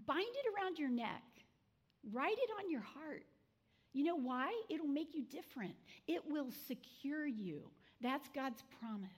Bind 0.06 0.28
it 0.28 0.54
around 0.54 0.78
your 0.78 0.90
neck, 0.90 1.24
write 2.12 2.38
it 2.38 2.50
on 2.60 2.70
your 2.70 2.82
heart. 2.82 3.24
You 3.94 4.04
know 4.04 4.18
why? 4.18 4.52
It'll 4.70 4.88
make 4.88 5.16
you 5.16 5.24
different, 5.24 5.76
it 6.06 6.22
will 6.30 6.50
secure 6.68 7.26
you. 7.26 7.62
That's 8.02 8.28
God's 8.36 8.62
promise. 8.82 9.10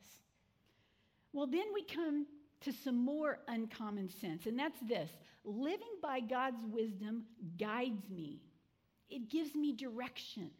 Well, 1.33 1.47
then 1.47 1.65
we 1.73 1.83
come 1.83 2.27
to 2.61 2.71
some 2.71 2.97
more 2.97 3.39
uncommon 3.47 4.09
sense, 4.09 4.45
and 4.45 4.57
that's 4.57 4.79
this 4.87 5.09
living 5.43 5.97
by 6.01 6.19
God's 6.19 6.63
wisdom 6.63 7.23
guides 7.57 8.07
me, 8.09 8.41
it 9.09 9.29
gives 9.29 9.55
me 9.55 9.73
direction. 9.73 10.51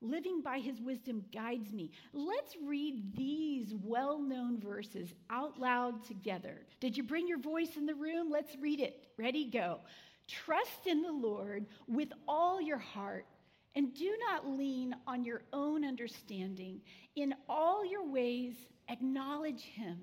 Living 0.00 0.42
by 0.42 0.58
his 0.58 0.80
wisdom 0.80 1.24
guides 1.32 1.72
me. 1.72 1.90
Let's 2.12 2.54
read 2.62 3.16
these 3.16 3.72
well 3.82 4.18
known 4.18 4.60
verses 4.60 5.14
out 5.30 5.58
loud 5.58 6.04
together. 6.04 6.66
Did 6.80 6.96
you 6.96 7.02
bring 7.02 7.26
your 7.26 7.38
voice 7.38 7.76
in 7.76 7.86
the 7.86 7.94
room? 7.94 8.30
Let's 8.30 8.54
read 8.60 8.80
it. 8.80 9.08
Ready? 9.16 9.48
Go. 9.50 9.80
Trust 10.28 10.86
in 10.86 11.02
the 11.02 11.12
Lord 11.12 11.66
with 11.86 12.08
all 12.28 12.60
your 12.60 12.78
heart 12.78 13.26
and 13.74 13.94
do 13.94 14.14
not 14.28 14.48
lean 14.48 14.94
on 15.06 15.24
your 15.24 15.42
own 15.52 15.84
understanding. 15.84 16.80
In 17.16 17.34
all 17.48 17.84
your 17.84 18.06
ways, 18.06 18.54
acknowledge 18.88 19.62
him, 19.62 19.98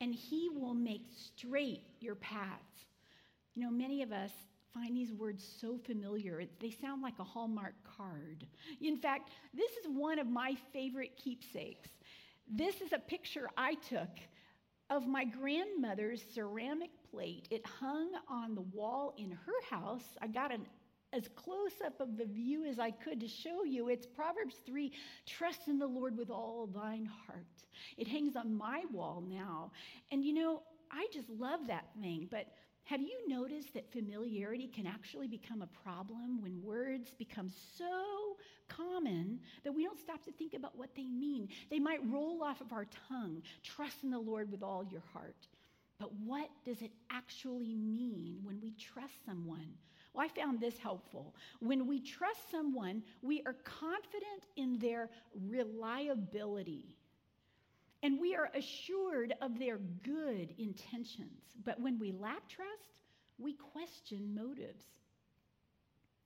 and 0.00 0.14
he 0.14 0.48
will 0.48 0.74
make 0.74 1.06
straight 1.36 1.82
your 2.00 2.16
paths. 2.16 2.86
You 3.54 3.62
know, 3.62 3.70
many 3.70 4.02
of 4.02 4.12
us 4.12 4.32
find 4.74 4.96
these 4.96 5.12
words 5.12 5.46
so 5.60 5.78
familiar. 5.86 6.42
They 6.60 6.70
sound 6.70 7.00
like 7.00 7.18
a 7.20 7.24
Hallmark 7.24 7.74
card. 7.96 8.46
In 8.80 8.96
fact, 8.96 9.30
this 9.54 9.70
is 9.72 9.86
one 9.88 10.18
of 10.18 10.26
my 10.26 10.56
favorite 10.72 11.16
keepsakes. 11.16 11.88
This 12.50 12.80
is 12.80 12.92
a 12.92 12.98
picture 12.98 13.48
I 13.56 13.74
took 13.74 14.10
of 14.90 15.06
my 15.06 15.24
grandmother's 15.24 16.22
ceramic 16.34 16.90
plate. 17.10 17.48
It 17.50 17.64
hung 17.66 18.10
on 18.28 18.54
the 18.54 18.60
wall 18.60 19.14
in 19.16 19.30
her 19.30 19.76
house. 19.76 20.04
I 20.20 20.26
got 20.26 20.52
an 20.52 20.66
as 21.14 21.28
close 21.36 21.80
up 21.84 22.00
of 22.00 22.16
the 22.16 22.24
view 22.24 22.64
as 22.64 22.78
I 22.78 22.90
could 22.90 23.20
to 23.20 23.28
show 23.28 23.62
you. 23.62 23.88
It's 23.88 24.04
Proverbs 24.06 24.56
3 24.66 24.92
trust 25.26 25.68
in 25.68 25.78
the 25.78 25.86
Lord 25.86 26.16
with 26.18 26.28
all 26.28 26.66
thine 26.66 27.08
heart. 27.26 27.46
It 27.96 28.08
hangs 28.08 28.34
on 28.34 28.52
my 28.52 28.82
wall 28.92 29.22
now. 29.26 29.70
And 30.10 30.24
you 30.24 30.34
know, 30.34 30.62
I 30.90 31.06
just 31.12 31.30
love 31.30 31.60
that 31.68 31.86
thing. 32.00 32.26
But 32.30 32.46
have 32.84 33.00
you 33.00 33.18
noticed 33.26 33.72
that 33.74 33.90
familiarity 33.90 34.66
can 34.66 34.86
actually 34.86 35.26
become 35.26 35.62
a 35.62 35.82
problem 35.82 36.42
when 36.42 36.62
words 36.62 37.14
become 37.18 37.50
so 37.78 38.36
common 38.68 39.40
that 39.64 39.72
we 39.72 39.84
don't 39.84 39.98
stop 39.98 40.22
to 40.24 40.32
think 40.32 40.52
about 40.52 40.76
what 40.76 40.94
they 40.94 41.06
mean? 41.06 41.48
They 41.70 41.78
might 41.78 42.00
roll 42.10 42.42
off 42.42 42.60
of 42.60 42.72
our 42.72 42.86
tongue 43.08 43.42
trust 43.62 44.04
in 44.04 44.10
the 44.10 44.18
Lord 44.18 44.50
with 44.50 44.62
all 44.62 44.84
your 44.84 45.02
heart. 45.14 45.48
But 45.98 46.12
what 46.26 46.50
does 46.64 46.82
it 46.82 46.90
actually 47.10 47.74
mean 47.74 48.40
when 48.42 48.60
we 48.60 48.72
trust 48.72 49.24
someone? 49.24 49.68
Well, 50.12 50.26
I 50.26 50.28
found 50.28 50.60
this 50.60 50.76
helpful. 50.76 51.34
When 51.60 51.86
we 51.86 52.00
trust 52.00 52.50
someone, 52.50 53.02
we 53.22 53.42
are 53.46 53.56
confident 53.64 54.46
in 54.56 54.78
their 54.78 55.08
reliability 55.48 56.96
and 58.04 58.20
we 58.20 58.36
are 58.36 58.50
assured 58.54 59.32
of 59.40 59.58
their 59.58 59.78
good 60.02 60.54
intentions. 60.58 61.40
But 61.64 61.80
when 61.80 61.98
we 61.98 62.12
lack 62.12 62.46
trust, 62.50 63.00
we 63.38 63.54
question 63.54 64.34
motives. 64.34 64.84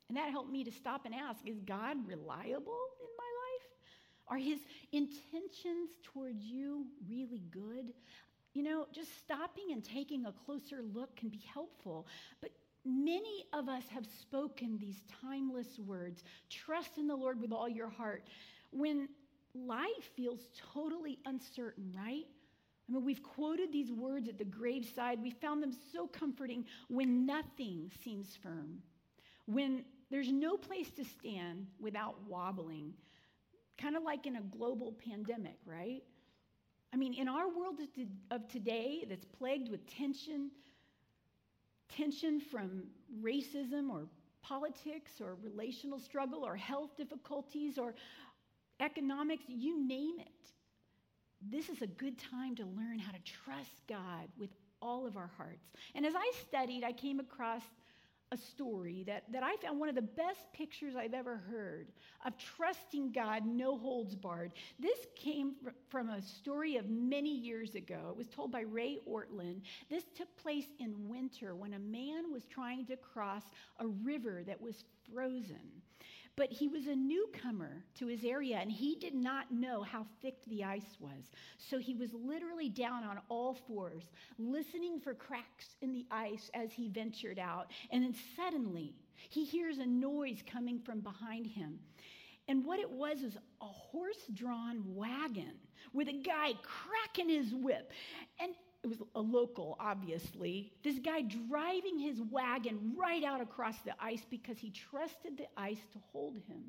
And 0.09 0.19
that 0.19 0.31
helped 0.31 0.51
me 0.51 0.65
to 0.65 0.73
stop 0.73 1.07
and 1.07 1.15
ask 1.15 1.47
is 1.47 1.61
God 1.61 1.97
reliable 2.05 2.81
in 3.01 3.11
my 3.17 3.31
life? 3.45 3.69
Are 4.27 4.39
his 4.39 4.59
intentions 4.91 5.91
towards 6.03 6.43
you 6.43 6.87
really 7.09 7.45
good? 7.53 7.93
You 8.55 8.65
know, 8.65 8.87
just 8.93 9.17
stopping 9.21 9.67
and 9.71 9.85
taking 9.85 10.27
a 10.27 10.33
closer 10.33 10.83
look 10.93 11.15
can 11.15 11.29
be 11.29 11.45
helpful. 11.55 12.09
But 12.41 12.51
many 12.85 13.45
of 13.53 13.69
us 13.69 13.85
have 13.95 14.07
spoken 14.21 14.79
these 14.79 15.01
timeless 15.23 15.79
words 15.79 16.25
trust 16.51 16.99
in 16.99 17.07
the 17.07 17.15
Lord 17.15 17.41
with 17.41 17.53
all 17.53 17.69
your 17.69 17.89
heart. 17.89 18.25
When 18.73 19.09
life 19.67 20.11
feels 20.17 20.41
totally 20.75 21.19
uncertain, 21.27 21.93
right? 21.97 22.27
I 22.89 22.93
mean, 22.93 23.05
we've 23.05 23.23
quoted 23.23 23.73
these 23.73 23.93
words 23.93 24.29
at 24.29 24.39
the 24.39 24.45
graveside. 24.45 25.23
We 25.23 25.31
found 25.31 25.63
them 25.63 25.73
so 25.93 26.07
comforting 26.07 26.65
when 26.89 27.27
nothing 27.27 27.91
seems 28.03 28.37
firm, 28.43 28.79
when 29.47 29.85
there's 30.11 30.33
no 30.33 30.57
place 30.57 30.91
to 30.93 31.05
stand 31.05 31.67
without 31.79 32.17
wobbling, 32.27 32.95
kind 33.77 33.97
of 33.97 34.03
like 34.03 34.27
in 34.27 34.37
a 34.37 34.43
global 34.43 34.93
pandemic, 34.93 35.57
right? 35.67 36.03
I 36.93 36.97
mean, 36.97 37.13
in 37.13 37.29
our 37.29 37.49
world 37.49 37.81
of 38.31 38.49
today 38.49 39.05
that's 39.09 39.27
plagued 39.27 39.71
with 39.71 39.87
tension, 39.87 40.51
tension 41.95 42.41
from 42.41 42.85
racism 43.23 43.91
or 43.91 44.07
politics 44.41 45.21
or 45.21 45.37
relational 45.43 45.99
struggle 45.99 46.45
or 46.47 46.57
health 46.57 46.97
difficulties 46.97 47.77
or 47.77 47.95
economics, 48.81 49.45
you 49.49 49.87
name 49.87 50.19
it. 50.21 50.29
This 51.41 51.69
is 51.69 51.83
a 51.83 51.87
good 51.87 52.19
time 52.19 52.57
to 52.57 52.65
learn 52.65 52.99
how 52.99 53.13
to 53.13 53.19
trust 53.21 53.83
God 53.89 54.29
with 54.39 54.51
all 54.83 55.07
of 55.07 55.17
our 55.17 55.31
hearts. 55.37 55.67
And 55.95 56.05
as 56.05 56.15
I 56.17 56.33
studied, 56.41 56.85
I 56.85 56.93
came 56.93 57.21
across 57.21 57.63
a 58.31 58.37
story 58.37 59.05
that, 59.07 59.25
that 59.33 59.43
I 59.43 59.57
found 59.57 59.81
one 59.81 59.89
of 59.89 59.95
the 59.95 60.03
best 60.03 60.53
pictures 60.53 60.95
I've 60.95 61.15
ever 61.15 61.37
heard 61.37 61.93
of 62.27 62.35
trusting 62.37 63.13
God, 63.13 63.47
no 63.47 63.79
holds 63.79 64.15
barred. 64.15 64.53
This 64.79 64.99
came 65.17 65.55
from 65.89 66.11
a 66.11 66.21
story 66.21 66.77
of 66.77 66.89
many 66.91 67.35
years 67.35 67.75
ago. 67.75 68.09
It 68.11 68.17
was 68.17 68.29
told 68.29 68.53
by 68.53 68.61
Ray 68.61 68.99
Ortlund. 69.09 69.63
This 69.89 70.05
took 70.15 70.29
place 70.37 70.67
in 70.79 71.09
winter 71.09 71.55
when 71.55 71.75
a 71.75 71.79
man 71.79 72.31
was 72.31 72.43
trying 72.51 72.85
to 72.87 72.97
cross 72.97 73.45
a 73.79 73.87
river 73.87 74.43
that 74.47 74.61
was 74.61 74.85
frozen. 75.11 75.83
But 76.39 76.53
he 76.53 76.69
was 76.69 76.87
a 76.87 76.95
newcomer 76.95 77.83
to 77.97 78.07
his 78.07 78.23
area 78.23 78.59
and 78.59 78.71
he 78.71 78.95
did 78.95 79.13
not 79.13 79.51
know 79.51 79.83
how 79.83 80.07
thick 80.23 80.37
the 80.47 80.63
ice 80.63 80.97
was. 81.01 81.33
So 81.59 81.79
he 81.79 81.95
was 81.95 82.15
literally 82.15 82.69
down 82.69 83.03
on 83.03 83.19
all 83.29 83.55
fours, 83.55 84.05
listening 84.39 85.01
for 85.01 85.15
cracks 85.15 85.67
in 85.83 85.93
the 85.93 86.07
ice 86.13 86.49
as 86.55 86.73
he 86.73 86.89
ventured 86.89 87.41
out. 87.41 87.73
And 87.91 88.05
then 88.05 88.15
suddenly 88.37 88.95
he 89.29 89.45
hears 89.45 89.79
a 89.79 89.87
noise 89.87 90.45
coming 90.49 90.79
from 90.79 91.01
behind 91.01 91.45
him. 91.45 91.81
And 92.47 92.65
what 92.65 92.79
it 92.79 92.89
was 92.89 93.23
is 93.23 93.37
a 93.61 93.65
horse 93.65 94.25
drawn 94.33 94.85
wagon 94.95 95.55
with 95.93 96.07
a 96.07 96.13
guy 96.13 96.53
cracking 96.63 97.31
his 97.31 97.53
whip. 97.53 97.91
And 98.41 98.55
it 98.85 98.87
was 98.87 98.99
a 99.15 99.21
local, 99.21 99.77
obviously, 99.81 100.73
this 100.85 100.99
guy 100.99 101.23
driving 101.23 101.99
his 101.99 102.21
wagon 102.31 102.95
right 102.97 103.25
out 103.25 103.41
across 103.41 103.77
the 103.85 103.95
ice 104.01 104.23
because 104.31 104.59
he 104.59 104.71
trusted 104.71 105.37
the 105.37 105.47
ice 105.57 105.81
to 105.93 105.99
hold 106.13 106.37
him. 106.47 106.63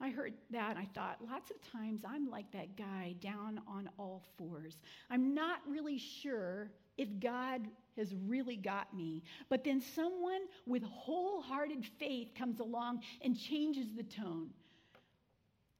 I 0.00 0.10
heard 0.10 0.34
that 0.50 0.70
and 0.70 0.78
I 0.78 0.88
thought, 0.94 1.18
lots 1.30 1.50
of 1.50 1.56
times 1.72 2.02
I'm 2.06 2.30
like 2.30 2.50
that 2.52 2.76
guy 2.76 3.14
down 3.20 3.60
on 3.66 3.88
all 3.98 4.22
fours. 4.36 4.76
I'm 5.10 5.34
not 5.34 5.60
really 5.68 5.98
sure 5.98 6.70
if 6.98 7.08
God 7.20 7.62
has 7.96 8.14
really 8.26 8.56
got 8.56 8.94
me. 8.94 9.22
But 9.48 9.64
then 9.64 9.80
someone 9.80 10.42
with 10.66 10.82
wholehearted 10.82 11.84
faith 11.98 12.32
comes 12.36 12.60
along 12.60 13.02
and 13.22 13.38
changes 13.38 13.86
the 13.96 14.02
tone. 14.02 14.50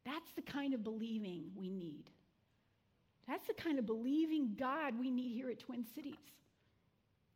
That's 0.04 0.30
the 0.34 0.42
kind 0.42 0.72
of 0.72 0.84
believing 0.84 1.50
we 1.54 1.68
need. 1.68 2.04
That's 3.28 3.46
the 3.46 3.54
kind 3.54 3.78
of 3.78 3.86
believing 3.86 4.54
God 4.58 4.98
we 4.98 5.10
need 5.10 5.34
here 5.34 5.50
at 5.50 5.58
Twin 5.58 5.84
Cities. 5.94 6.14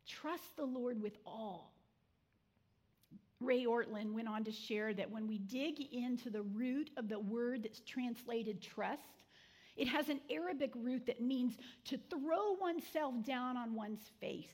Trust 0.07 0.55
the 0.55 0.65
Lord 0.65 1.01
with 1.01 1.17
all. 1.25 1.73
Ray 3.39 3.65
Ortlund 3.65 4.13
went 4.13 4.27
on 4.27 4.43
to 4.43 4.51
share 4.51 4.93
that 4.93 5.09
when 5.09 5.27
we 5.27 5.39
dig 5.39 5.81
into 5.91 6.29
the 6.29 6.43
root 6.43 6.91
of 6.95 7.09
the 7.09 7.19
word 7.19 7.63
that's 7.63 7.81
translated 7.81 8.61
trust, 8.61 9.01
it 9.75 9.87
has 9.87 10.09
an 10.09 10.19
Arabic 10.29 10.71
root 10.75 11.07
that 11.07 11.21
means 11.21 11.57
to 11.85 11.97
throw 12.09 12.53
oneself 12.59 13.15
down 13.25 13.57
on 13.57 13.73
one's 13.73 14.11
face, 14.19 14.53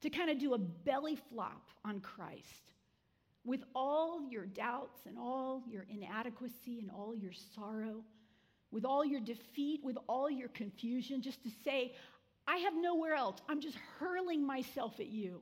to 0.00 0.10
kind 0.10 0.30
of 0.30 0.38
do 0.38 0.54
a 0.54 0.58
belly 0.58 1.16
flop 1.16 1.68
on 1.84 2.00
Christ. 2.00 2.72
With 3.44 3.64
all 3.74 4.22
your 4.30 4.46
doubts 4.46 5.00
and 5.06 5.18
all 5.18 5.64
your 5.68 5.84
inadequacy 5.90 6.78
and 6.78 6.90
all 6.90 7.16
your 7.16 7.32
sorrow, 7.54 8.04
with 8.72 8.84
all 8.84 9.04
your 9.04 9.20
defeat, 9.20 9.80
with 9.84 9.98
all 10.08 10.30
your 10.30 10.48
confusion, 10.48 11.20
just 11.20 11.42
to 11.44 11.50
say, 11.64 11.94
I 12.46 12.56
have 12.58 12.74
nowhere 12.74 13.14
else. 13.14 13.38
I'm 13.48 13.60
just 13.60 13.76
hurling 13.98 14.44
myself 14.44 14.98
at 14.98 15.08
you. 15.08 15.40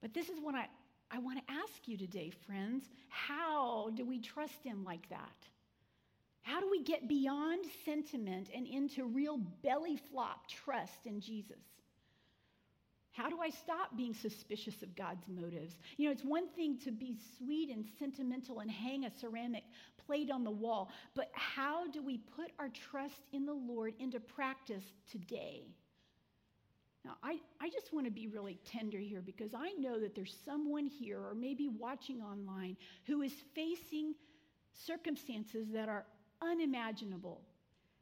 But 0.00 0.14
this 0.14 0.28
is 0.28 0.38
what 0.38 0.54
I, 0.54 0.68
I 1.10 1.18
want 1.18 1.44
to 1.44 1.52
ask 1.52 1.86
you 1.86 1.96
today, 1.96 2.30
friends. 2.46 2.84
How 3.08 3.90
do 3.96 4.04
we 4.04 4.20
trust 4.20 4.62
Him 4.62 4.84
like 4.84 5.08
that? 5.08 5.48
How 6.42 6.60
do 6.60 6.70
we 6.70 6.82
get 6.82 7.08
beyond 7.08 7.64
sentiment 7.86 8.50
and 8.54 8.66
into 8.66 9.06
real 9.06 9.38
belly 9.62 9.96
flop 9.96 10.46
trust 10.46 11.06
in 11.06 11.20
Jesus? 11.20 11.56
How 13.14 13.30
do 13.30 13.40
I 13.40 13.48
stop 13.48 13.96
being 13.96 14.12
suspicious 14.12 14.82
of 14.82 14.96
God's 14.96 15.24
motives? 15.28 15.78
You 15.96 16.06
know, 16.06 16.12
it's 16.12 16.24
one 16.24 16.48
thing 16.48 16.78
to 16.84 16.90
be 16.90 17.16
sweet 17.38 17.70
and 17.70 17.84
sentimental 17.96 18.58
and 18.58 18.68
hang 18.68 19.04
a 19.04 19.10
ceramic 19.20 19.62
plate 20.04 20.32
on 20.32 20.42
the 20.42 20.50
wall, 20.50 20.90
but 21.14 21.30
how 21.32 21.86
do 21.86 22.02
we 22.02 22.18
put 22.18 22.50
our 22.58 22.68
trust 22.90 23.22
in 23.32 23.46
the 23.46 23.54
Lord 23.54 23.94
into 24.00 24.18
practice 24.18 24.82
today? 25.10 25.62
Now, 27.04 27.12
I, 27.22 27.38
I 27.60 27.68
just 27.70 27.94
want 27.94 28.06
to 28.06 28.10
be 28.10 28.26
really 28.26 28.58
tender 28.64 28.98
here 28.98 29.22
because 29.24 29.54
I 29.54 29.72
know 29.78 30.00
that 30.00 30.16
there's 30.16 30.36
someone 30.44 30.86
here 30.86 31.20
or 31.20 31.36
maybe 31.36 31.68
watching 31.68 32.20
online 32.20 32.76
who 33.06 33.22
is 33.22 33.32
facing 33.54 34.14
circumstances 34.72 35.68
that 35.72 35.88
are 35.88 36.04
unimaginable. 36.42 37.42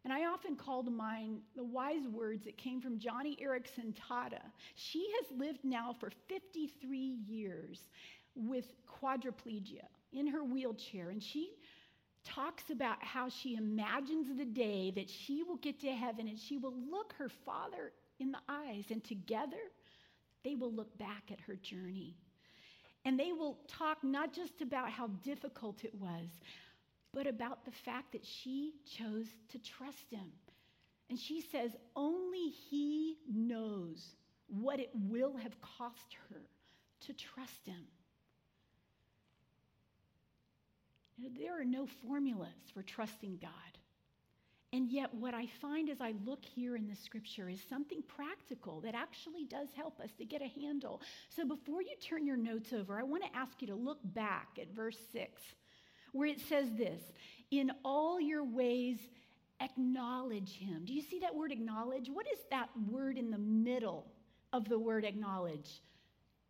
And 0.05 0.13
I 0.13 0.25
often 0.25 0.57
call 0.57 0.83
to 0.83 0.91
mind 0.91 1.41
the 1.55 1.63
wise 1.63 2.09
words 2.09 2.45
that 2.45 2.57
came 2.57 2.81
from 2.81 2.99
Joni 2.99 3.41
Eareckson 3.41 3.95
Tada. 3.95 4.43
She 4.75 5.07
has 5.21 5.39
lived 5.39 5.65
now 5.65 5.95
for 5.99 6.11
53 6.29 6.99
years 6.99 7.89
with 8.35 8.67
quadriplegia 8.87 9.87
in 10.13 10.27
her 10.27 10.43
wheelchair, 10.43 11.11
and 11.11 11.23
she 11.23 11.53
talks 12.25 12.71
about 12.71 13.03
how 13.03 13.29
she 13.29 13.57
imagines 13.57 14.27
the 14.37 14.45
day 14.45 14.91
that 14.93 15.09
she 15.09 15.43
will 15.43 15.57
get 15.57 15.81
to 15.81 15.91
heaven 15.93 16.29
and 16.29 16.39
she 16.39 16.57
will 16.57 16.75
look 16.91 17.15
her 17.19 17.29
father 17.29 17.93
in 18.19 18.33
the 18.33 18.39
eyes, 18.49 18.85
and 18.91 19.03
together 19.05 19.71
they 20.45 20.55
will 20.55 20.73
look 20.73 20.97
back 20.99 21.25
at 21.31 21.41
her 21.41 21.57
journey. 21.57 22.17
And 23.05 23.19
they 23.19 23.33
will 23.33 23.59
talk 23.67 23.99
not 24.05 24.33
just 24.33 24.63
about 24.63 24.91
how 24.91 25.09
difficult 25.25 25.85
it 25.85 25.95
was, 25.95 26.29
but 27.13 27.27
about 27.27 27.65
the 27.65 27.71
fact 27.71 28.13
that 28.13 28.25
she 28.25 28.75
chose 28.99 29.27
to 29.51 29.59
trust 29.59 30.11
him. 30.11 30.33
And 31.11 31.19
she 31.19 31.41
says, 31.41 31.77
only 31.95 32.49
he 32.49 33.19
knows 33.31 34.15
what 34.49 34.81
it 34.81 34.91
will 34.95 35.37
have 35.37 35.61
cost 35.61 36.17
her 36.31 36.41
to 37.07 37.13
trust 37.13 37.67
him. 37.67 37.85
There 41.39 41.61
are 41.61 41.65
no 41.65 41.87
formulas 42.07 42.49
for 42.73 42.83
trusting 42.83 43.39
God. 43.41 43.51
And 44.75 44.89
yet, 44.89 45.13
what 45.13 45.35
I 45.35 45.47
find 45.61 45.91
as 45.91 46.01
I 46.01 46.15
look 46.25 46.43
here 46.43 46.77
in 46.77 46.89
the 46.89 46.97
scripture 46.97 47.51
is 47.51 47.61
something 47.69 48.03
practical 48.09 48.81
that 48.81 48.95
actually 48.95 49.45
does 49.45 49.69
help 49.77 50.01
us 50.01 50.11
to 50.17 50.25
get 50.25 50.41
a 50.41 50.49
handle. 50.61 51.03
So, 51.29 51.45
before 51.45 51.83
you 51.83 51.95
turn 52.01 52.27
your 52.27 52.39
notes 52.39 52.73
over, 52.73 52.99
I 52.99 53.03
want 53.03 53.23
to 53.23 53.37
ask 53.37 53.61
you 53.61 53.67
to 53.67 53.75
look 53.75 53.99
back 54.03 54.59
at 54.59 54.75
verse 54.75 54.97
6, 55.13 55.31
where 56.13 56.29
it 56.29 56.41
says 56.49 56.69
this 56.77 57.01
In 57.51 57.71
all 57.85 58.21
your 58.21 58.45
ways, 58.45 58.99
acknowledge 59.61 60.59
him. 60.59 60.85
Do 60.85 60.93
you 60.93 61.03
see 61.03 61.21
that 61.21 61.35
word 61.35 61.53
acknowledge? 61.53 62.09
What 62.13 62.27
is 62.33 62.39
that 62.51 62.69
word 62.91 63.19
in 63.19 63.31
the 63.31 63.39
middle 63.39 64.07
of 64.53 64.69
the 64.69 64.79
word 64.79 65.05
acknowledge? 65.05 65.81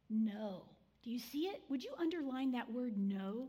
No. 0.08 0.64
Do 1.02 1.10
you 1.10 1.18
see 1.18 1.46
it? 1.46 1.62
Would 1.68 1.82
you 1.82 1.92
underline 1.98 2.52
that 2.52 2.70
word 2.70 2.94
no? 2.96 3.48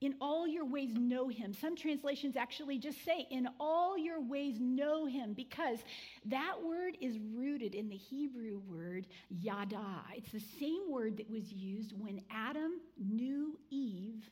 In 0.00 0.14
all 0.20 0.46
your 0.46 0.66
ways, 0.66 0.90
know 0.94 1.28
him. 1.28 1.54
Some 1.54 1.76
translations 1.76 2.36
actually 2.36 2.78
just 2.78 3.02
say, 3.04 3.26
in 3.30 3.48
all 3.58 3.96
your 3.96 4.20
ways, 4.20 4.56
know 4.60 5.06
him, 5.06 5.32
because 5.32 5.78
that 6.26 6.56
word 6.62 6.98
is 7.00 7.16
rooted 7.32 7.74
in 7.74 7.88
the 7.88 7.96
Hebrew 7.96 8.60
word 8.68 9.06
yada. 9.30 10.02
It's 10.14 10.32
the 10.32 10.42
same 10.60 10.90
word 10.90 11.16
that 11.16 11.30
was 11.30 11.50
used 11.50 11.94
when 11.98 12.20
Adam 12.30 12.80
knew 12.98 13.58
Eve 13.70 14.28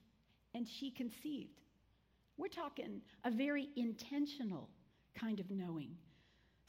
and 0.54 0.66
she 0.66 0.90
conceived. 0.90 1.60
We're 2.36 2.48
talking 2.48 3.00
a 3.24 3.30
very 3.30 3.68
intentional 3.76 4.68
kind 5.14 5.40
of 5.40 5.50
knowing. 5.50 5.96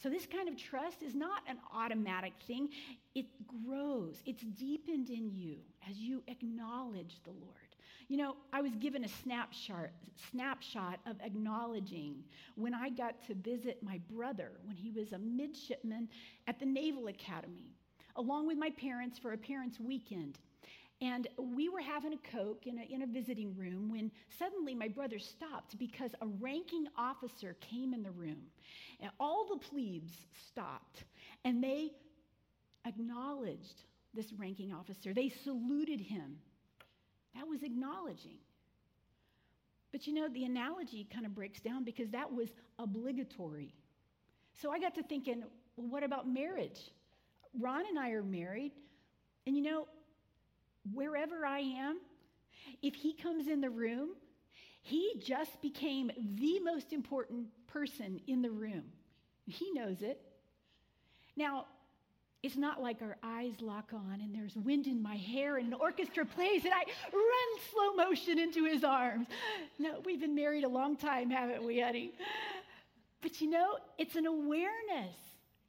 So, 0.01 0.09
this 0.09 0.25
kind 0.25 0.49
of 0.49 0.57
trust 0.57 1.01
is 1.01 1.15
not 1.15 1.43
an 1.47 1.57
automatic 1.73 2.33
thing. 2.45 2.69
It 3.15 3.25
grows, 3.65 4.21
it's 4.25 4.43
deepened 4.43 5.09
in 5.09 5.29
you 5.29 5.57
as 5.89 5.97
you 5.97 6.21
acknowledge 6.27 7.21
the 7.23 7.31
Lord. 7.31 7.63
You 8.09 8.17
know, 8.17 8.35
I 8.51 8.61
was 8.61 8.75
given 8.75 9.05
a 9.05 9.07
snapshot, 9.07 9.89
snapshot 10.29 10.99
of 11.05 11.15
acknowledging 11.21 12.23
when 12.55 12.73
I 12.73 12.89
got 12.89 13.25
to 13.27 13.33
visit 13.33 13.81
my 13.81 13.99
brother 14.11 14.51
when 14.65 14.75
he 14.75 14.91
was 14.91 15.13
a 15.13 15.17
midshipman 15.17 16.09
at 16.47 16.59
the 16.59 16.65
Naval 16.65 17.07
Academy, 17.07 17.71
along 18.17 18.47
with 18.47 18.57
my 18.57 18.71
parents 18.71 19.17
for 19.17 19.31
a 19.31 19.37
parents' 19.37 19.79
weekend. 19.79 20.37
And 21.03 21.27
we 21.37 21.67
were 21.67 21.81
having 21.81 22.13
a 22.13 22.31
Coke 22.31 22.65
in 22.65 22.79
a, 22.79 22.83
in 22.83 23.01
a 23.01 23.05
visiting 23.05 23.53
room 23.57 23.91
when 23.91 24.09
suddenly 24.39 24.73
my 24.73 24.87
brother 24.87 25.19
stopped 25.19 25.77
because 25.77 26.11
a 26.21 26.27
ranking 26.39 26.87
officer 26.97 27.57
came 27.59 27.93
in 27.93 28.03
the 28.03 28.11
room. 28.11 28.43
And 29.01 29.11
all 29.19 29.45
the 29.49 29.57
plebes 29.57 30.13
stopped 30.47 31.03
and 31.43 31.61
they 31.61 31.91
acknowledged 32.85 33.83
this 34.13 34.31
ranking 34.37 34.71
officer. 34.71 35.13
They 35.13 35.27
saluted 35.27 35.99
him. 35.99 36.37
That 37.35 37.49
was 37.49 37.63
acknowledging. 37.63 38.37
But 39.91 40.07
you 40.07 40.13
know, 40.13 40.29
the 40.29 40.45
analogy 40.45 41.05
kind 41.13 41.25
of 41.25 41.35
breaks 41.35 41.59
down 41.59 41.83
because 41.83 42.11
that 42.11 42.31
was 42.31 42.47
obligatory. 42.79 43.73
So 44.61 44.71
I 44.71 44.79
got 44.79 44.95
to 44.95 45.03
thinking, 45.03 45.43
well, 45.75 45.87
what 45.87 46.03
about 46.03 46.29
marriage? 46.29 46.79
Ron 47.59 47.83
and 47.89 47.99
I 47.99 48.11
are 48.11 48.23
married, 48.23 48.71
and 49.45 49.55
you 49.55 49.61
know, 49.61 49.87
wherever 50.91 51.45
I 51.45 51.59
am, 51.59 51.99
if 52.81 52.95
he 52.95 53.13
comes 53.13 53.47
in 53.47 53.61
the 53.61 53.69
room, 53.69 54.09
he 54.81 55.15
just 55.23 55.61
became 55.61 56.11
the 56.17 56.59
most 56.59 56.91
important 56.91 57.47
person 57.67 58.19
in 58.27 58.41
the 58.41 58.51
room. 58.51 58.83
He 59.45 59.71
knows 59.71 60.01
it. 60.01 60.21
Now, 61.35 61.65
it's 62.43 62.57
not 62.57 62.81
like 62.81 63.01
our 63.01 63.15
eyes 63.23 63.53
lock 63.61 63.91
on 63.93 64.19
and 64.21 64.35
there's 64.35 64.55
wind 64.57 64.85
in 64.87 65.01
my 65.01 65.15
hair 65.15 65.57
and 65.57 65.67
an 65.67 65.79
orchestra 65.79 66.25
plays 66.25 66.65
and 66.65 66.73
I 66.73 66.83
run 67.13 67.61
slow 67.71 68.05
motion 68.05 68.37
into 68.37 68.65
his 68.65 68.83
arms. 68.83 69.27
No, 69.79 70.01
we've 70.03 70.19
been 70.19 70.35
married 70.35 70.65
a 70.65 70.69
long 70.69 70.97
time, 70.97 71.29
haven't 71.29 71.63
we, 71.63 71.79
honey? 71.79 72.11
But 73.21 73.39
you 73.39 73.49
know, 73.49 73.77
it's 73.97 74.17
an 74.17 74.25
awareness. 74.25 75.15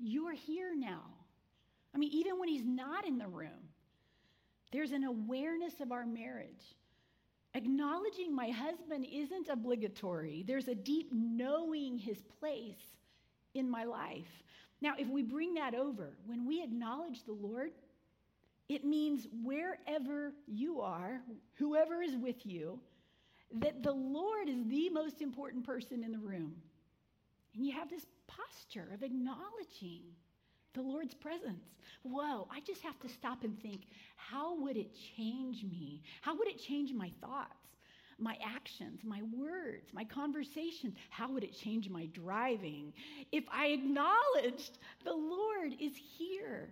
You're 0.01 0.33
here 0.33 0.75
now. 0.77 1.03
I 1.95 1.99
mean, 1.99 2.11
even 2.13 2.41
when 2.41 2.49
he's 2.49 2.65
not 2.65 3.07
in 3.07 3.19
the 3.19 3.29
room, 3.29 3.71
there's 4.75 4.91
an 4.91 5.05
awareness 5.05 5.75
of 5.81 5.93
our 5.93 6.05
marriage. 6.05 6.75
Acknowledging 7.55 8.35
my 8.35 8.51
husband 8.51 9.07
isn't 9.09 9.49
obligatory, 9.49 10.45
there's 10.49 10.67
a 10.67 10.75
deep 10.75 11.11
knowing 11.13 11.97
his 11.97 12.21
place 12.41 12.83
in 13.55 13.71
my 13.71 13.85
life. 13.85 14.43
Now, 14.81 14.95
if 14.99 15.09
we 15.09 15.23
bring 15.23 15.55
that 15.55 15.77
over, 15.77 16.17
when 16.27 16.45
we 16.45 16.61
acknowledge 16.61 17.23
the 17.23 17.33
Lord, 17.33 17.71
it 18.69 18.85
means 18.85 19.29
wherever 19.45 20.33
you 20.49 20.81
are, 20.81 21.21
whoever 21.55 22.03
is 22.03 22.17
with 22.17 22.45
you, 22.45 22.81
that 23.61 23.85
the 23.85 23.93
Lord 23.93 24.49
is 24.49 24.67
the 24.67 24.89
most 24.91 25.23
important 25.23 25.65
person 25.65 26.03
in 26.03 26.11
the 26.11 26.19
room. 26.19 26.53
And 27.55 27.65
you 27.65 27.73
have 27.75 27.89
this 27.89 28.07
posture 28.27 28.89
of 28.93 29.05
acknowledging 29.05 30.03
the 30.75 30.83
Lord's 30.83 31.15
presence. 31.15 31.65
Whoa, 32.03 32.47
I 32.51 32.61
just 32.61 32.83
have 32.83 32.99
to 33.01 33.09
stop 33.09 33.45
and 33.45 33.61
think 33.63 33.83
how 34.17 34.61
would 34.61 34.77
it 34.77 34.91
change 35.17 35.65
me? 35.65 36.03
How 36.21 36.37
would 36.37 36.49
it 36.49 36.59
change 36.59 36.93
my 36.93 37.11
thoughts? 37.21 37.55
my 38.19 38.37
actions, 38.45 39.01
my 39.05 39.23
words, 39.37 39.93
my 39.93 40.05
conversations? 40.05 40.95
How 41.11 41.31
would 41.33 41.45
it 41.45 41.53
change 41.53 41.89
my 41.89 42.07
driving 42.07 42.93
if 43.33 43.45
I 43.53 43.67
acknowledged 43.69 44.79
the 45.05 45.13
Lord 45.13 45.73
is 45.81 45.95
here? 45.97 46.69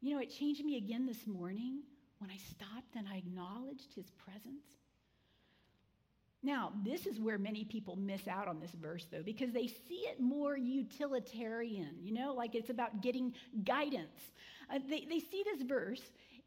You 0.00 0.14
know, 0.14 0.20
it 0.20 0.30
changed 0.30 0.64
me 0.64 0.76
again 0.76 1.06
this 1.06 1.26
morning 1.26 1.80
when 2.18 2.30
I 2.30 2.36
stopped 2.36 2.94
and 2.96 3.08
I 3.08 3.16
acknowledged 3.16 3.92
his 3.94 4.10
presence. 4.10 4.83
Now, 6.44 6.72
this 6.84 7.06
is 7.06 7.18
where 7.18 7.38
many 7.38 7.64
people 7.64 7.96
miss 7.96 8.28
out 8.28 8.48
on 8.48 8.60
this 8.60 8.72
verse, 8.72 9.06
though, 9.10 9.22
because 9.22 9.52
they 9.52 9.66
see 9.66 10.04
it 10.10 10.20
more 10.20 10.58
utilitarian, 10.58 11.96
you 12.02 12.12
know, 12.12 12.34
like 12.34 12.54
it's 12.54 12.68
about 12.68 13.00
getting 13.00 13.32
guidance. 13.64 14.20
Uh, 14.70 14.78
they, 14.86 15.06
they 15.08 15.20
see 15.20 15.42
this 15.42 15.62
verse 15.62 16.02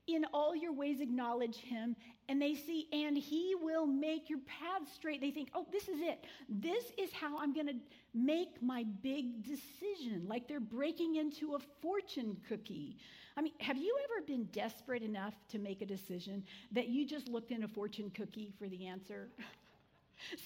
in 0.05 0.23
all 0.33 0.55
your 0.55 0.71
ways 0.71 1.01
acknowledge 1.01 1.57
him 1.57 1.95
and 2.29 2.41
they 2.41 2.53
see 2.53 2.87
and 2.93 3.17
he 3.17 3.55
will 3.61 3.87
make 3.87 4.29
your 4.29 4.39
path 4.39 4.87
straight. 4.93 5.19
They 5.19 5.31
think 5.31 5.49
oh 5.53 5.65
this 5.71 5.87
is 5.89 5.99
it. 5.99 6.23
This 6.47 6.85
is 6.97 7.11
how 7.11 7.37
i'm 7.39 7.53
going 7.53 7.67
to 7.67 7.75
make 8.13 8.61
my 8.61 8.85
big 9.01 9.43
decision 9.43 10.25
like 10.27 10.47
they're 10.47 10.59
breaking 10.61 11.15
into 11.15 11.55
a 11.55 11.59
fortune 11.81 12.37
cookie. 12.47 12.97
I 13.35 13.41
mean 13.41 13.53
have 13.59 13.77
you 13.77 13.97
ever 14.05 14.25
been 14.25 14.45
desperate 14.45 15.03
enough 15.03 15.33
to 15.49 15.59
make 15.59 15.81
a 15.81 15.85
decision 15.85 16.43
that 16.71 16.87
you 16.87 17.05
just 17.05 17.27
looked 17.27 17.51
in 17.51 17.63
a 17.63 17.67
fortune 17.67 18.09
cookie 18.11 18.53
for 18.57 18.69
the 18.69 18.87
answer 18.87 19.29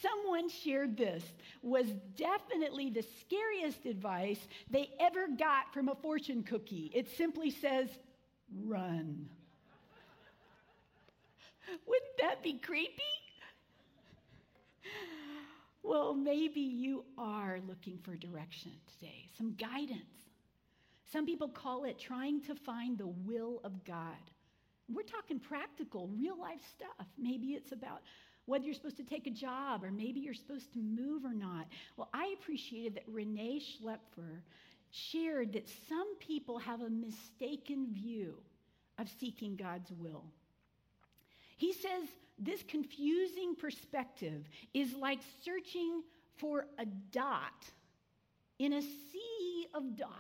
Someone 0.02 0.50
shared 0.50 0.98
this 0.98 1.24
was 1.62 1.88
definitely 2.16 2.90
the 2.90 3.06
scariest 3.20 3.86
advice 3.86 4.40
they 4.70 4.90
ever 5.00 5.28
got 5.28 5.74
from 5.74 5.90
a 5.90 5.96
fortune 5.96 6.44
cookie. 6.44 6.92
It 6.94 7.10
simply 7.18 7.52
says, 7.52 7.90
run. 8.66 9.30
Wouldn't 11.88 12.18
that 12.20 12.44
be 12.44 12.54
creepy? 12.54 13.02
Well, 15.84 16.14
maybe 16.14 16.62
you 16.62 17.06
are 17.18 17.60
looking 17.68 17.98
for 18.04 18.16
direction 18.16 18.72
today, 19.00 19.30
some 19.38 19.56
guidance. 19.56 20.02
Some 21.12 21.26
people 21.26 21.50
call 21.50 21.84
it 21.86 22.00
trying 22.00 22.42
to 22.44 22.56
find 22.56 22.98
the 22.98 23.08
will 23.08 23.60
of 23.64 23.84
God. 23.84 24.16
We're 24.88 25.04
talking 25.04 25.40
practical, 25.40 26.08
real 26.08 26.40
life 26.40 26.62
stuff. 26.70 27.08
Maybe 27.18 27.48
it's 27.48 27.72
about 27.72 28.02
whether 28.52 28.66
you're 28.66 28.74
supposed 28.74 28.98
to 28.98 29.04
take 29.04 29.28
a 29.28 29.32
job 29.32 29.82
or 29.82 29.92
maybe 29.92 30.20
you're 30.20 30.34
supposed 30.34 30.74
to 30.74 30.80
move 30.80 31.24
or 31.24 31.34
not. 31.34 31.68
Well, 31.96 32.10
I 32.14 32.36
appreciated 32.38 32.96
that 32.96 33.04
Renee 33.08 33.62
Schlepfer 33.62 34.42
shared 34.92 35.54
that 35.54 35.70
some 35.88 36.18
people 36.20 36.60
have 36.60 36.82
a 36.82 36.90
mistaken 36.90 37.88
view 37.94 38.36
of 39.00 39.08
seeking 39.22 39.56
God's 39.56 39.90
will. 39.94 40.26
He 41.56 41.72
says 41.72 42.10
this 42.38 42.62
confusing 42.68 43.56
perspective 43.56 44.50
is 44.74 44.94
like 44.96 45.20
searching 45.46 46.04
for 46.36 46.66
a 46.78 46.86
dot 46.86 47.70
in 48.60 48.74
a 48.74 48.82
sea 48.82 49.68
of 49.74 49.96
dots. 49.96 50.12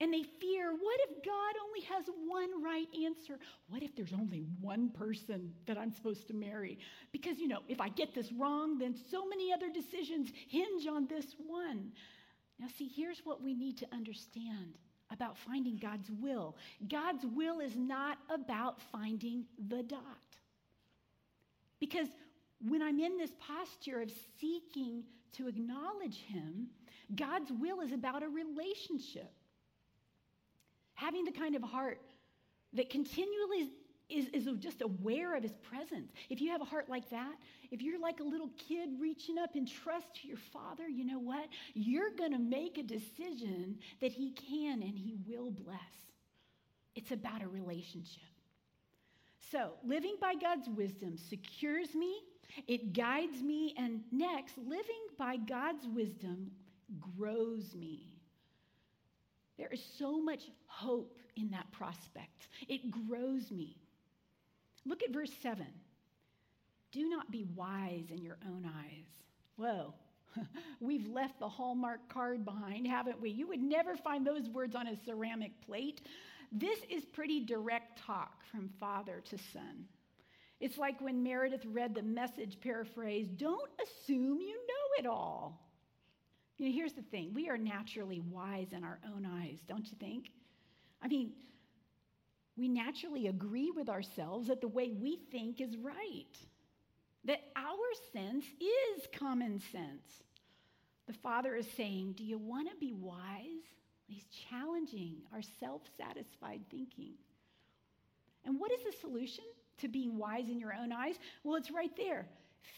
And 0.00 0.12
they 0.12 0.22
fear 0.22 0.70
what 0.70 1.00
if 1.08 1.24
God 1.24 1.54
only 1.64 1.80
has 1.86 2.04
one 2.26 2.62
right 2.62 2.86
answer? 3.04 3.38
What 3.68 3.82
if 3.82 3.96
there's 3.96 4.12
only 4.12 4.44
one 4.60 4.90
person 4.90 5.52
that 5.66 5.76
I'm 5.76 5.92
supposed 5.92 6.28
to 6.28 6.34
marry? 6.34 6.78
Because, 7.10 7.38
you 7.38 7.48
know, 7.48 7.62
if 7.68 7.80
I 7.80 7.88
get 7.88 8.14
this 8.14 8.30
wrong, 8.32 8.78
then 8.78 8.94
so 9.10 9.26
many 9.26 9.52
other 9.52 9.68
decisions 9.68 10.30
hinge 10.48 10.86
on 10.86 11.08
this 11.08 11.34
one. 11.44 11.90
Now, 12.60 12.68
see, 12.76 12.88
here's 12.94 13.22
what 13.24 13.42
we 13.42 13.54
need 13.54 13.76
to 13.78 13.86
understand 13.92 14.78
about 15.10 15.36
finding 15.36 15.76
God's 15.76 16.10
will. 16.20 16.56
God's 16.88 17.24
will 17.34 17.60
is 17.60 17.76
not 17.76 18.18
about 18.32 18.80
finding 18.92 19.44
the 19.68 19.82
dot. 19.82 20.00
Because 21.80 22.08
when 22.60 22.82
I'm 22.82 23.00
in 23.00 23.16
this 23.16 23.30
posture 23.40 24.00
of 24.00 24.10
seeking 24.40 25.04
to 25.32 25.48
acknowledge 25.48 26.18
Him, 26.26 26.68
God's 27.14 27.50
will 27.52 27.80
is 27.80 27.92
about 27.92 28.22
a 28.22 28.28
relationship. 28.28 29.32
Having 30.98 31.26
the 31.26 31.30
kind 31.32 31.54
of 31.54 31.62
heart 31.62 32.00
that 32.72 32.90
continually 32.90 33.70
is, 34.08 34.26
is 34.32 34.48
just 34.58 34.82
aware 34.82 35.36
of 35.36 35.44
his 35.44 35.52
presence. 35.70 36.10
If 36.28 36.40
you 36.40 36.50
have 36.50 36.60
a 36.60 36.64
heart 36.64 36.88
like 36.88 37.08
that, 37.10 37.36
if 37.70 37.80
you're 37.80 38.00
like 38.00 38.18
a 38.18 38.24
little 38.24 38.50
kid 38.58 38.88
reaching 38.98 39.38
up 39.38 39.54
in 39.54 39.64
trust 39.64 40.12
to 40.16 40.26
your 40.26 40.38
father, 40.52 40.88
you 40.88 41.04
know 41.04 41.20
what? 41.20 41.46
You're 41.74 42.10
going 42.10 42.32
to 42.32 42.40
make 42.40 42.78
a 42.78 42.82
decision 42.82 43.78
that 44.00 44.10
he 44.10 44.32
can 44.32 44.82
and 44.82 44.98
he 44.98 45.14
will 45.24 45.52
bless. 45.52 45.78
It's 46.96 47.12
about 47.12 47.42
a 47.42 47.48
relationship. 47.48 48.24
So, 49.52 49.74
living 49.86 50.16
by 50.20 50.34
God's 50.34 50.68
wisdom 50.68 51.16
secures 51.16 51.94
me, 51.94 52.22
it 52.66 52.92
guides 52.92 53.40
me, 53.40 53.72
and 53.78 54.00
next, 54.10 54.58
living 54.58 55.06
by 55.16 55.36
God's 55.36 55.86
wisdom 55.86 56.50
grows 57.16 57.72
me. 57.76 58.17
There 59.58 59.68
is 59.72 59.82
so 59.98 60.20
much 60.20 60.44
hope 60.66 61.18
in 61.36 61.50
that 61.50 61.70
prospect. 61.72 62.48
It 62.68 62.90
grows 62.90 63.50
me. 63.50 63.76
Look 64.86 65.02
at 65.02 65.12
verse 65.12 65.32
7. 65.42 65.66
Do 66.92 67.08
not 67.08 67.30
be 67.30 67.44
wise 67.54 68.06
in 68.10 68.22
your 68.22 68.38
own 68.46 68.64
eyes. 68.64 69.04
Whoa, 69.56 69.92
we've 70.80 71.06
left 71.08 71.40
the 71.40 71.48
Hallmark 71.48 72.08
card 72.08 72.44
behind, 72.44 72.86
haven't 72.86 73.20
we? 73.20 73.30
You 73.30 73.48
would 73.48 73.60
never 73.60 73.96
find 73.96 74.26
those 74.26 74.48
words 74.48 74.74
on 74.74 74.86
a 74.86 74.96
ceramic 75.04 75.52
plate. 75.66 76.00
This 76.50 76.78
is 76.88 77.04
pretty 77.04 77.44
direct 77.44 77.98
talk 77.98 78.42
from 78.50 78.70
father 78.80 79.22
to 79.28 79.38
son. 79.52 79.84
It's 80.60 80.78
like 80.78 81.00
when 81.00 81.22
Meredith 81.22 81.64
read 81.66 81.94
the 81.94 82.02
message 82.02 82.58
paraphrase 82.60 83.28
don't 83.28 83.70
assume 83.82 84.40
you 84.40 84.56
know 84.56 84.98
it 84.98 85.06
all. 85.06 85.67
You 86.58 86.66
know, 86.66 86.74
here's 86.74 86.92
the 86.92 87.02
thing 87.02 87.32
we 87.34 87.48
are 87.48 87.56
naturally 87.56 88.20
wise 88.20 88.72
in 88.72 88.84
our 88.84 88.98
own 89.06 89.24
eyes, 89.24 89.58
don't 89.66 89.86
you 89.86 89.96
think? 89.98 90.30
I 91.00 91.08
mean, 91.08 91.32
we 92.56 92.68
naturally 92.68 93.28
agree 93.28 93.70
with 93.70 93.88
ourselves 93.88 94.48
that 94.48 94.60
the 94.60 94.68
way 94.68 94.90
we 94.90 95.20
think 95.30 95.60
is 95.60 95.76
right, 95.76 96.36
that 97.24 97.40
our 97.54 97.76
sense 98.12 98.44
is 98.60 99.06
common 99.16 99.60
sense. 99.70 100.22
The 101.06 101.12
Father 101.12 101.54
is 101.54 101.66
saying, 101.76 102.14
Do 102.16 102.24
you 102.24 102.38
want 102.38 102.68
to 102.68 102.76
be 102.76 102.92
wise? 102.92 103.62
He's 104.08 104.24
challenging 104.50 105.16
our 105.32 105.42
self 105.60 105.82
satisfied 105.96 106.62
thinking. 106.70 107.12
And 108.44 108.58
what 108.58 108.72
is 108.72 108.80
the 108.84 108.92
solution 109.00 109.44
to 109.78 109.88
being 109.88 110.18
wise 110.18 110.48
in 110.48 110.58
your 110.58 110.74
own 110.74 110.92
eyes? 110.92 111.16
Well, 111.44 111.56
it's 111.56 111.70
right 111.70 111.94
there. 111.96 112.26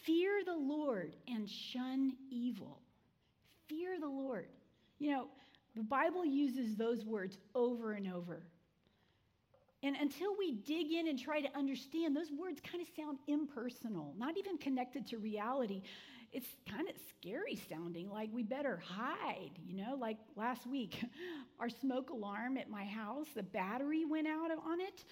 Fear 0.03 0.43
the 0.45 0.55
Lord 0.55 1.15
and 1.27 1.49
shun 1.49 2.13
evil. 2.29 2.80
Fear 3.71 4.01
the 4.01 4.07
Lord. 4.07 4.49
You 4.99 5.11
know, 5.11 5.27
the 5.77 5.83
Bible 5.83 6.25
uses 6.25 6.75
those 6.75 7.05
words 7.05 7.37
over 7.55 7.93
and 7.93 8.13
over. 8.13 8.43
And 9.81 9.95
until 9.95 10.35
we 10.37 10.51
dig 10.51 10.91
in 10.91 11.07
and 11.07 11.17
try 11.17 11.39
to 11.39 11.57
understand, 11.57 12.13
those 12.13 12.31
words 12.37 12.59
kind 12.61 12.83
of 12.83 12.89
sound 12.95 13.17
impersonal, 13.27 14.13
not 14.17 14.37
even 14.37 14.57
connected 14.57 15.07
to 15.07 15.17
reality. 15.17 15.83
It's 16.33 16.49
kind 16.69 16.89
of 16.89 16.95
scary 17.09 17.59
sounding, 17.69 18.09
like 18.09 18.29
we 18.33 18.43
better 18.43 18.81
hide, 18.85 19.51
you 19.65 19.77
know, 19.77 19.95
like 19.95 20.17
last 20.35 20.67
week, 20.67 21.03
our 21.59 21.69
smoke 21.69 22.09
alarm 22.09 22.57
at 22.57 22.69
my 22.69 22.83
house, 22.83 23.27
the 23.33 23.43
battery 23.43 24.03
went 24.03 24.27
out 24.27 24.51
on 24.51 24.81
it. 24.81 25.05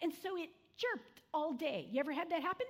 And 0.00 0.12
so 0.22 0.36
it 0.36 0.50
chirped 0.76 1.20
all 1.32 1.52
day. 1.52 1.88
You 1.90 1.98
ever 1.98 2.12
had 2.12 2.30
that 2.30 2.42
happen? 2.42 2.66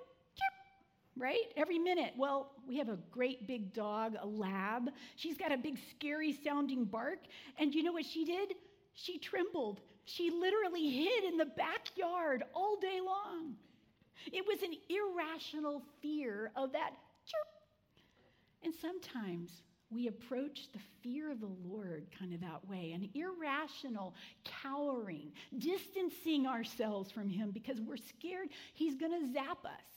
Right? 1.17 1.53
Every 1.57 1.79
minute. 1.79 2.15
Well, 2.17 2.51
we 2.67 2.77
have 2.79 2.89
a 2.89 2.99
great 3.11 3.47
big 3.47 3.73
dog, 3.73 4.15
a 4.21 4.27
lab. 4.27 4.91
She's 5.15 5.37
got 5.37 5.53
a 5.53 5.57
big, 5.57 5.79
scary 5.91 6.37
sounding 6.45 6.85
bark. 6.85 7.21
And 7.59 7.73
you 7.73 7.83
know 7.85 7.93
what 7.93 8.05
she 8.05 8.25
did? 8.25 8.55
She 8.95 9.19
trembled 9.19 9.81
she 10.05 10.31
literally 10.31 10.91
hid 10.91 11.25
in 11.25 11.37
the 11.37 11.47
backyard 11.47 12.45
all 12.55 12.77
day 12.77 13.01
long. 13.05 13.55
It 14.33 14.45
was 14.47 14.63
an 14.63 14.75
irrational 14.89 15.83
fear 16.01 16.51
of 16.57 16.73
that 16.73 16.91
chirp. 17.27 17.49
And 18.63 18.75
sometimes 18.81 19.63
we 19.91 20.09
approach 20.09 20.69
the 20.73 20.81
fear 21.03 21.31
of 21.31 21.41
the 21.41 21.51
Lord 21.67 22.07
kind 22.19 22.35
of 22.35 22.41
that 22.41 22.69
way 22.69 22.93
an 22.93 23.09
irrational 23.15 24.15
cowering, 24.63 25.33
distancing 25.59 26.47
ourselves 26.47 27.11
from 27.11 27.29
Him 27.29 27.51
because 27.51 27.81
we're 27.81 27.97
scared 27.97 28.49
He's 28.75 28.95
going 28.95 29.13
to 29.13 29.33
zap 29.33 29.65
us. 29.65 29.94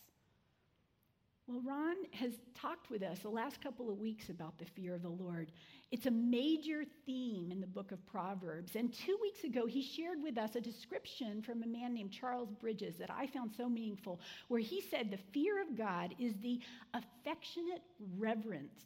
Well, 1.48 1.62
Ron 1.66 1.96
has 2.12 2.34
talked 2.60 2.90
with 2.90 3.02
us 3.02 3.20
the 3.20 3.30
last 3.30 3.62
couple 3.62 3.90
of 3.90 4.00
weeks 4.00 4.28
about 4.28 4.60
the 4.60 4.66
fear 4.66 4.94
of 4.96 5.02
the 5.02 5.08
Lord. 5.08 5.54
It's 5.92 6.06
a 6.06 6.12
major 6.12 6.84
theme 7.06 7.54
in 7.54 7.62
the 7.62 7.68
book 7.68 7.94
of 7.94 8.06
Proverbs. 8.06 8.76
And 8.76 8.94
two 8.94 9.18
weeks 9.22 9.46
ago, 9.46 9.66
he 9.66 9.82
shared 9.82 10.22
with 10.22 10.38
us 10.38 10.56
a 10.56 10.62
description 10.62 11.42
from 11.42 11.64
a 11.64 11.68
man 11.68 11.94
named 11.94 12.12
Charles 12.12 12.52
Bridges 12.60 12.98
that 12.98 13.10
I 13.10 13.28
found 13.28 13.52
so 13.56 13.70
meaningful, 13.70 14.20
where 14.50 14.60
he 14.60 14.82
said 14.82 15.10
the 15.10 15.20
fear 15.32 15.62
of 15.62 15.78
God 15.78 16.14
is 16.20 16.34
the 16.42 16.60
affectionate 16.94 17.84
reverence 18.18 18.84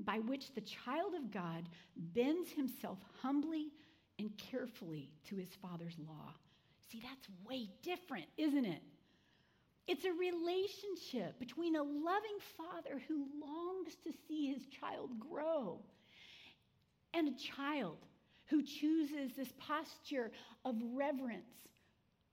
by 0.00 0.18
which 0.18 0.52
the 0.56 0.62
child 0.62 1.14
of 1.14 1.30
God 1.30 1.68
bends 1.96 2.50
himself 2.50 2.98
humbly 3.22 3.68
and 4.18 4.36
carefully 4.36 5.12
to 5.28 5.36
his 5.36 5.50
Father's 5.62 5.96
law. 6.08 6.34
See, 6.90 7.00
that's 7.00 7.28
way 7.48 7.68
different, 7.84 8.26
isn't 8.36 8.64
it? 8.64 8.82
It's 9.86 10.04
a 10.04 10.12
relationship 10.12 11.38
between 11.38 11.76
a 11.76 11.82
loving 11.82 12.38
father 12.56 13.02
who 13.06 13.26
longs 13.40 13.94
to 14.04 14.12
see 14.26 14.52
his 14.52 14.66
child 14.66 15.10
grow 15.20 15.80
and 17.12 17.28
a 17.28 17.56
child 17.56 17.98
who 18.46 18.62
chooses 18.62 19.32
this 19.36 19.52
posture 19.58 20.30
of 20.64 20.76
reverence 20.94 21.68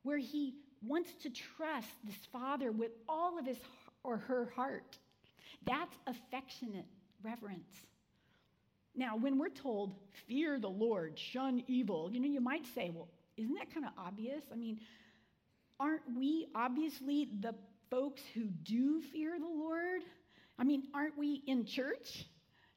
where 0.03 0.17
he 0.17 0.55
wants 0.81 1.11
to 1.23 1.29
trust 1.29 1.89
this 2.03 2.15
father 2.31 2.71
with 2.71 2.91
all 3.07 3.37
of 3.37 3.45
his 3.45 3.57
or 4.03 4.17
her 4.17 4.51
heart. 4.55 4.97
That's 5.65 5.95
affectionate 6.07 6.87
reverence. 7.23 7.85
Now, 8.95 9.15
when 9.15 9.37
we're 9.37 9.49
told, 9.49 9.95
fear 10.27 10.59
the 10.59 10.69
Lord, 10.69 11.17
shun 11.17 11.63
evil, 11.67 12.09
you 12.11 12.19
know, 12.19 12.27
you 12.27 12.41
might 12.41 12.65
say, 12.73 12.91
well, 12.93 13.07
isn't 13.37 13.53
that 13.53 13.73
kind 13.73 13.85
of 13.85 13.93
obvious? 13.97 14.43
I 14.51 14.55
mean, 14.55 14.79
aren't 15.81 16.03
we 16.15 16.47
obviously 16.53 17.27
the 17.41 17.55
folks 17.89 18.21
who 18.33 18.45
do 18.45 19.01
fear 19.01 19.37
the 19.39 19.45
Lord? 19.45 20.03
I 20.59 20.63
mean, 20.63 20.83
aren't 20.93 21.17
we 21.17 21.41
in 21.47 21.65
church? 21.65 22.25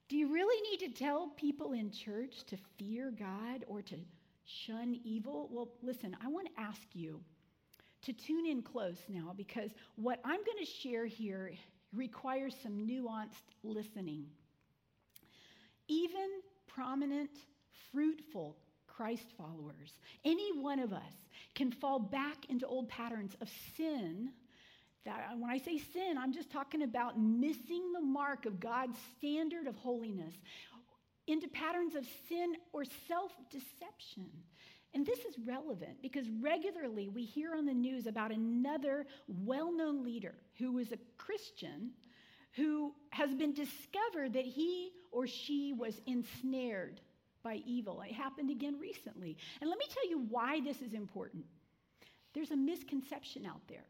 Do 0.09 0.17
you 0.17 0.33
really 0.33 0.61
need 0.69 0.91
to 0.91 0.99
tell 0.99 1.29
people 1.37 1.73
in 1.73 1.91
church 1.91 2.43
to 2.47 2.57
fear 2.77 3.13
God 3.17 3.63
or 3.67 3.81
to 3.83 3.95
shun 4.45 4.99
evil? 5.03 5.49
Well, 5.51 5.69
listen, 5.83 6.17
I 6.23 6.27
want 6.27 6.47
to 6.47 6.61
ask 6.61 6.81
you 6.93 7.21
to 8.03 8.13
tune 8.13 8.45
in 8.45 8.61
close 8.61 8.97
now 9.07 9.33
because 9.35 9.71
what 9.95 10.19
I'm 10.25 10.43
going 10.43 10.59
to 10.59 10.65
share 10.65 11.05
here 11.05 11.51
requires 11.93 12.55
some 12.61 12.87
nuanced 12.87 13.53
listening. 13.63 14.25
Even 15.87 16.29
prominent, 16.67 17.31
fruitful 17.91 18.57
Christ 18.87 19.33
followers, 19.37 19.93
any 20.23 20.59
one 20.59 20.79
of 20.79 20.91
us 20.91 21.13
can 21.55 21.71
fall 21.71 21.99
back 21.99 22.45
into 22.49 22.67
old 22.67 22.89
patterns 22.89 23.35
of 23.41 23.49
sin. 23.77 24.29
That 25.05 25.29
uh, 25.31 25.37
when 25.37 25.49
I 25.49 25.57
say 25.57 25.77
sin, 25.77 26.17
I'm 26.19 26.33
just 26.33 26.51
talking 26.51 26.83
about 26.83 27.19
missing 27.19 27.93
the 27.93 28.01
mark 28.01 28.45
of 28.45 28.59
God's 28.59 28.97
standard 29.17 29.67
of 29.67 29.75
holiness 29.75 30.33
into 31.27 31.47
patterns 31.47 31.95
of 31.95 32.05
sin 32.27 32.53
or 32.73 32.83
self 33.07 33.31
deception. 33.49 34.29
And 34.93 35.05
this 35.05 35.19
is 35.19 35.35
relevant 35.45 36.01
because 36.01 36.25
regularly 36.41 37.09
we 37.09 37.25
hear 37.25 37.53
on 37.53 37.65
the 37.65 37.73
news 37.73 38.07
about 38.07 38.31
another 38.31 39.05
well 39.27 39.75
known 39.75 40.03
leader 40.03 40.35
who 40.57 40.71
was 40.71 40.91
a 40.91 40.97
Christian 41.17 41.91
who 42.55 42.93
has 43.09 43.33
been 43.33 43.53
discovered 43.53 44.33
that 44.33 44.45
he 44.45 44.91
or 45.11 45.27
she 45.27 45.73
was 45.73 45.99
ensnared 46.05 47.01
by 47.45 47.61
evil. 47.65 48.01
It 48.01 48.11
happened 48.11 48.49
again 48.49 48.77
recently. 48.81 49.37
And 49.61 49.69
let 49.69 49.79
me 49.79 49.85
tell 49.93 50.09
you 50.09 50.25
why 50.29 50.59
this 50.59 50.81
is 50.81 50.93
important. 50.93 51.45
There's 52.33 52.51
a 52.51 52.57
misconception 52.57 53.45
out 53.45 53.61
there 53.69 53.85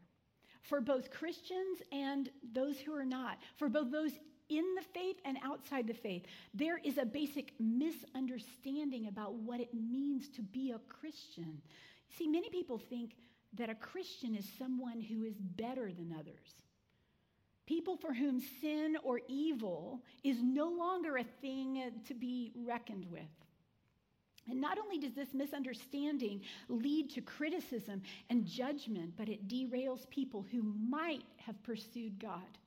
for 0.62 0.80
both 0.80 1.10
Christians 1.10 1.82
and 1.90 2.28
those 2.52 2.78
who 2.78 2.94
are 2.94 3.04
not, 3.04 3.38
for 3.56 3.68
both 3.68 3.90
those 3.90 4.12
in 4.48 4.64
the 4.76 4.82
faith 4.94 5.16
and 5.24 5.38
outside 5.42 5.88
the 5.88 5.94
faith. 5.94 6.26
There 6.54 6.78
is 6.84 6.98
a 6.98 7.06
basic 7.06 7.52
misunderstanding 7.58 9.08
about 9.08 9.34
what 9.34 9.58
it 9.58 9.74
means 9.74 10.28
to 10.36 10.42
be 10.42 10.72
a 10.72 10.78
Christian. 11.00 11.62
See, 12.16 12.28
many 12.28 12.50
people 12.50 12.78
think 12.78 13.16
that 13.54 13.70
a 13.70 13.74
Christian 13.74 14.34
is 14.36 14.46
someone 14.58 15.00
who 15.00 15.24
is 15.24 15.34
better 15.40 15.90
than 15.92 16.14
others. 16.16 16.54
People 17.66 17.96
for 17.96 18.14
whom 18.14 18.40
sin 18.60 18.96
or 19.02 19.20
evil 19.28 20.00
is 20.22 20.36
no 20.40 20.68
longer 20.68 21.16
a 21.16 21.24
thing 21.40 21.92
to 22.06 22.14
be 22.14 22.52
reckoned 22.54 23.06
with. 23.10 23.22
And 24.48 24.60
not 24.60 24.78
only 24.78 24.98
does 24.98 25.14
this 25.14 25.34
misunderstanding 25.34 26.42
lead 26.68 27.10
to 27.10 27.20
criticism 27.20 28.02
and 28.30 28.46
judgment, 28.46 29.14
but 29.16 29.28
it 29.28 29.48
derails 29.48 30.08
people 30.08 30.46
who 30.52 30.62
might 30.62 31.24
have 31.38 31.60
pursued 31.64 32.20
God. 32.20 32.58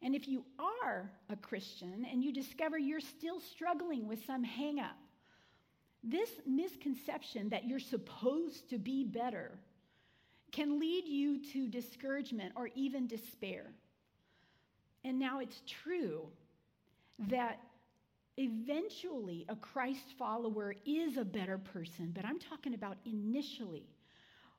And 0.00 0.14
if 0.14 0.26
you 0.26 0.44
are 0.58 1.10
a 1.30 1.36
Christian 1.36 2.06
and 2.10 2.22
you 2.24 2.32
discover 2.32 2.78
you're 2.78 3.00
still 3.00 3.40
struggling 3.40 4.06
with 4.06 4.24
some 4.26 4.44
hangup, 4.44 4.96
this 6.02 6.30
misconception 6.46 7.50
that 7.50 7.66
you're 7.66 7.78
supposed 7.78 8.68
to 8.70 8.78
be 8.78 9.04
better 9.04 9.52
can 10.54 10.78
lead 10.78 11.04
you 11.08 11.38
to 11.52 11.66
discouragement 11.66 12.52
or 12.54 12.68
even 12.76 13.08
despair. 13.08 13.66
And 15.02 15.18
now 15.18 15.40
it's 15.40 15.60
true 15.66 16.28
that 17.28 17.58
eventually 18.36 19.44
a 19.48 19.56
Christ 19.56 20.14
follower 20.16 20.76
is 20.86 21.16
a 21.16 21.24
better 21.24 21.58
person, 21.58 22.12
but 22.14 22.24
I'm 22.24 22.38
talking 22.38 22.74
about 22.74 22.98
initially. 23.04 23.88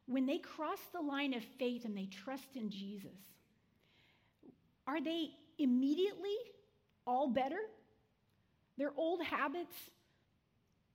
When 0.06 0.26
they 0.26 0.38
cross 0.38 0.80
the 0.92 1.02
line 1.02 1.34
of 1.34 1.44
faith 1.58 1.86
and 1.86 1.98
they 1.98 2.08
trust 2.08 2.56
in 2.56 2.70
Jesus, 2.70 3.18
are 4.86 5.02
they 5.02 5.30
immediately 5.58 6.36
all 7.08 7.30
better? 7.30 7.60
Their 8.78 8.92
old 8.98 9.24
habits 9.24 9.76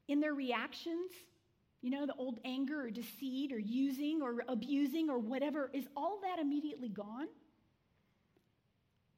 in 0.09 0.21
their 0.21 0.35
reactions, 0.35 1.11
you 1.83 1.91
know, 1.91 2.07
the 2.07 2.15
old 2.15 2.39
anger 2.45 2.83
or 2.83 2.91
deceit 2.91 3.53
or 3.53 3.59
using 3.59 4.21
or 4.23 4.45
abusing 4.49 5.09
or 5.09 5.19
whatever, 5.19 5.71
is 5.73 5.87
all 5.97 6.21
that 6.23 6.39
immediately 6.39 6.89
gone? 6.89 7.29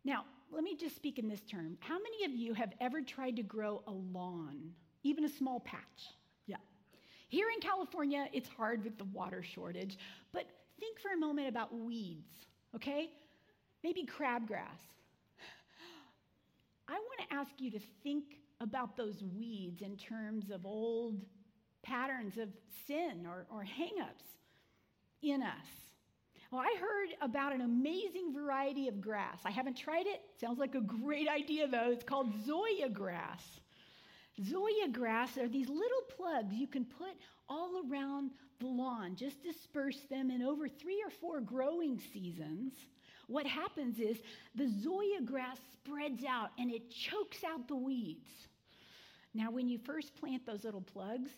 Now, 0.05 0.25
let 0.51 0.62
me 0.62 0.77
just 0.77 0.96
speak 0.96 1.18
in 1.18 1.29
this 1.29 1.40
term. 1.42 1.77
How 1.81 1.98
many 1.98 2.25
of 2.25 2.33
you 2.33 2.55
have 2.55 2.72
ever 2.81 3.01
tried 3.01 3.37
to 3.37 3.42
grow 3.42 3.83
a 3.87 3.92
lawn, 3.92 4.72
even 5.03 5.25
a 5.25 5.29
small 5.29 5.61
patch? 5.61 6.11
Yeah. 6.46 6.57
Here 7.29 7.46
in 7.55 7.61
California, 7.61 8.29
it's 8.33 8.48
hard 8.48 8.85
with 8.85 8.98
the 8.98 9.05
water 9.05 9.42
shortage, 9.42 9.96
but 10.33 10.46
think 10.79 11.01
for 11.01 11.12
a 11.12 11.16
moment 11.16 11.48
about 11.48 11.72
weeds, 11.75 12.29
okay? 12.75 13.11
Maybe 13.83 14.05
crabgrass. 14.05 14.83
I 16.88 16.92
want 16.92 17.29
to 17.29 17.35
ask 17.35 17.53
you 17.59 17.70
to 17.70 17.81
think 18.03 18.25
about 18.61 18.96
those 18.96 19.22
weeds 19.22 19.81
in 19.81 19.96
terms 19.96 20.51
of 20.51 20.66
old 20.66 21.25
patterns 21.83 22.38
of 22.38 22.49
sin 22.87 23.27
or, 23.27 23.47
or 23.51 23.62
hangups 23.62 24.27
in 25.23 25.42
us. 25.42 25.66
Well, 26.51 26.61
I 26.61 26.77
heard 26.79 27.09
about 27.23 27.55
an 27.55 27.62
amazing 27.62 28.35
variety 28.35 28.88
of 28.88 29.01
grass. 29.01 29.38
I 29.45 29.51
haven't 29.51 29.77
tried 29.77 30.07
it. 30.07 30.21
Sounds 30.38 30.59
like 30.59 30.75
a 30.75 30.81
great 30.81 31.29
idea, 31.29 31.66
though. 31.66 31.90
It's 31.90 32.05
called 32.05 32.33
Zoysia 32.47 32.92
grass. 32.92 33.42
Zoysia 34.40 34.92
grass 34.92 35.38
are 35.38 35.49
these 35.49 35.68
little 35.68 36.03
plugs 36.16 36.55
you 36.55 36.66
can 36.66 36.85
put 36.85 37.14
all 37.49 37.83
around 37.90 38.33
the 38.61 38.66
lawn. 38.66 39.16
Just 39.16 39.42
disperse 39.42 40.01
them 40.11 40.31
in 40.31 40.42
over 40.42 40.68
three 40.68 41.03
or 41.03 41.11
four 41.11 41.40
growing 41.40 41.99
seasons 42.12 42.75
what 43.33 43.47
happens 43.47 43.99
is 43.99 44.18
the 44.55 44.64
Zoysia 44.64 45.25
grass 45.25 45.59
spreads 45.73 46.23
out 46.25 46.51
and 46.59 46.71
it 46.71 46.90
chokes 46.90 47.42
out 47.45 47.66
the 47.66 47.77
weeds. 47.77 48.29
Now, 49.35 49.51
when 49.51 49.68
you 49.68 49.79
first 49.79 50.14
plant 50.16 50.45
those 50.45 50.64
little 50.64 50.83
plugs, 50.83 51.31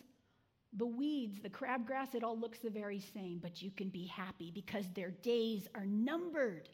the 0.77 0.85
weeds, 0.85 1.39
the 1.41 1.49
crabgrass, 1.49 2.15
it 2.15 2.23
all 2.23 2.37
looks 2.37 2.59
the 2.59 2.69
very 2.69 2.99
same, 3.13 3.39
but 3.41 3.61
you 3.61 3.71
can 3.71 3.89
be 3.89 4.05
happy 4.05 4.51
because 4.53 4.85
their 4.93 5.11
days 5.11 5.67
are 5.73 5.85
numbered. 5.85 6.69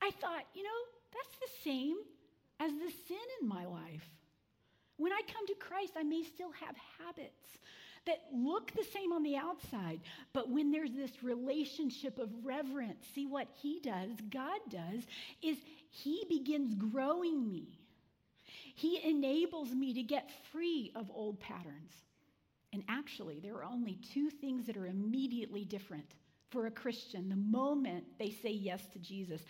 I 0.00 0.10
thought, 0.20 0.44
you 0.54 0.62
know, 0.62 0.70
that's 1.12 1.36
the 1.38 1.70
same 1.70 1.96
as 2.58 2.72
the 2.72 2.92
sin 3.06 3.26
in 3.40 3.48
my 3.48 3.64
life. 3.66 4.04
When 4.96 5.12
I 5.12 5.20
come 5.32 5.46
to 5.46 5.54
Christ, 5.54 5.92
I 5.96 6.02
may 6.02 6.22
still 6.22 6.52
have 6.52 6.74
habits 6.98 7.58
that 8.06 8.18
look 8.32 8.72
the 8.72 8.84
same 8.92 9.12
on 9.12 9.22
the 9.22 9.36
outside. 9.36 10.00
But 10.32 10.50
when 10.50 10.72
there's 10.72 10.92
this 10.92 11.22
relationship 11.22 12.18
of 12.18 12.30
reverence, 12.42 13.04
see 13.14 13.26
what 13.26 13.48
He 13.60 13.80
does, 13.80 14.10
God 14.30 14.60
does, 14.68 15.02
is 15.42 15.56
He 15.90 16.24
begins 16.28 16.74
growing 16.74 17.48
me. 17.48 17.78
He 18.74 19.00
enables 19.02 19.70
me 19.70 19.94
to 19.94 20.02
get 20.02 20.30
free 20.50 20.92
of 20.94 21.10
old 21.14 21.40
patterns. 21.40 21.92
And 22.72 22.82
actually, 22.88 23.40
there 23.40 23.54
are 23.56 23.64
only 23.64 23.98
two 24.14 24.30
things 24.30 24.66
that 24.66 24.76
are 24.76 24.86
immediately 24.86 25.64
different 25.64 26.14
for 26.50 26.66
a 26.66 26.70
Christian 26.70 27.28
the 27.28 27.36
moment 27.36 28.04
they 28.18 28.30
say 28.30 28.50
yes 28.50 28.82
to 28.92 28.98
Jesus. 28.98 29.42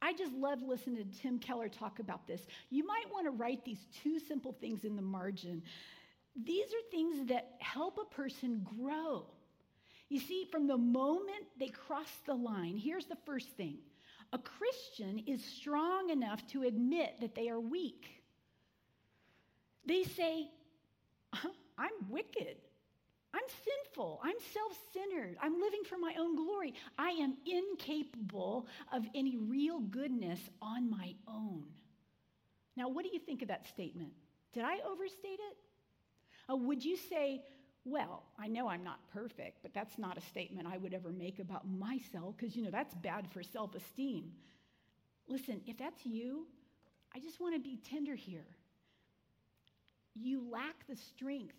I 0.00 0.12
just 0.12 0.32
love 0.32 0.62
listening 0.62 0.96
to 0.96 1.20
Tim 1.20 1.38
Keller 1.38 1.68
talk 1.68 1.98
about 1.98 2.26
this. 2.26 2.42
You 2.70 2.86
might 2.86 3.12
want 3.12 3.26
to 3.26 3.32
write 3.32 3.64
these 3.64 3.84
two 4.02 4.18
simple 4.18 4.52
things 4.52 4.84
in 4.84 4.96
the 4.96 5.02
margin 5.02 5.62
these 6.44 6.66
are 6.66 6.90
things 6.90 7.28
that 7.28 7.54
help 7.58 7.98
a 7.98 8.14
person 8.14 8.66
grow. 8.78 9.26
You 10.08 10.20
see, 10.20 10.46
from 10.50 10.66
the 10.66 10.78
moment 10.78 11.44
they 11.58 11.68
cross 11.68 12.10
the 12.26 12.34
line, 12.34 12.76
here's 12.76 13.06
the 13.06 13.18
first 13.26 13.48
thing 13.56 13.78
a 14.32 14.38
Christian 14.38 15.20
is 15.26 15.42
strong 15.42 16.10
enough 16.10 16.46
to 16.48 16.62
admit 16.62 17.16
that 17.20 17.34
they 17.34 17.48
are 17.48 17.60
weak. 17.60 18.17
They 19.88 20.04
say, 20.04 20.50
I'm 21.78 22.10
wicked. 22.10 22.56
I'm 23.34 23.42
sinful. 23.64 24.20
I'm 24.22 24.36
self 24.52 24.72
centered. 24.92 25.36
I'm 25.40 25.60
living 25.60 25.80
for 25.88 25.96
my 25.96 26.14
own 26.18 26.36
glory. 26.36 26.74
I 26.98 27.10
am 27.10 27.36
incapable 27.46 28.66
of 28.92 29.04
any 29.14 29.36
real 29.38 29.80
goodness 29.80 30.40
on 30.60 30.90
my 30.90 31.14
own. 31.26 31.64
Now, 32.76 32.88
what 32.88 33.04
do 33.04 33.10
you 33.12 33.18
think 33.18 33.40
of 33.42 33.48
that 33.48 33.66
statement? 33.66 34.12
Did 34.52 34.64
I 34.64 34.78
overstate 34.86 35.40
it? 35.50 35.56
Uh, 36.50 36.56
would 36.56 36.84
you 36.84 36.96
say, 36.96 37.42
well, 37.84 38.24
I 38.38 38.48
know 38.48 38.68
I'm 38.68 38.84
not 38.84 39.00
perfect, 39.12 39.58
but 39.62 39.72
that's 39.72 39.98
not 39.98 40.18
a 40.18 40.20
statement 40.20 40.68
I 40.70 40.76
would 40.76 40.92
ever 40.92 41.12
make 41.12 41.38
about 41.38 41.66
myself 41.66 42.36
because, 42.36 42.54
you 42.54 42.62
know, 42.62 42.70
that's 42.70 42.94
bad 42.94 43.26
for 43.30 43.42
self 43.42 43.74
esteem. 43.74 44.32
Listen, 45.28 45.62
if 45.66 45.78
that's 45.78 46.04
you, 46.04 46.46
I 47.14 47.20
just 47.20 47.40
want 47.40 47.54
to 47.54 47.60
be 47.60 47.78
tender 47.88 48.14
here. 48.14 48.44
You 50.20 50.42
lack 50.50 50.86
the 50.88 50.96
strength 50.96 51.54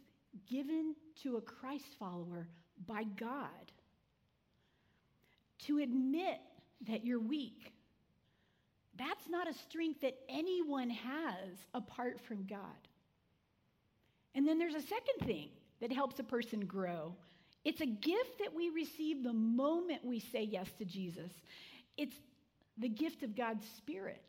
given 0.49 0.95
to 1.23 1.37
a 1.37 1.41
Christ 1.41 1.85
follower 1.97 2.47
by 2.85 3.03
God 3.03 3.71
to 5.65 5.79
admit 5.79 6.39
that 6.87 7.05
you're 7.05 7.19
weak. 7.19 7.73
That's 8.97 9.29
not 9.29 9.49
a 9.49 9.53
strength 9.53 10.01
that 10.01 10.15
anyone 10.27 10.89
has 10.89 11.57
apart 11.73 12.19
from 12.19 12.45
God. 12.45 12.59
And 14.35 14.47
then 14.47 14.57
there's 14.59 14.75
a 14.75 14.81
second 14.81 15.25
thing 15.25 15.49
that 15.81 15.91
helps 15.91 16.19
a 16.19 16.23
person 16.23 16.61
grow 16.61 17.15
it's 17.65 17.81
a 17.81 17.85
gift 17.85 18.39
that 18.39 18.53
we 18.53 18.69
receive 18.69 19.23
the 19.23 19.33
moment 19.33 20.05
we 20.05 20.19
say 20.19 20.43
yes 20.43 20.71
to 20.77 20.85
Jesus. 20.85 21.31
It's 21.97 22.15
the 22.77 22.89
gift 22.89 23.23
of 23.23 23.35
God's 23.35 23.65
Spirit. 23.77 24.23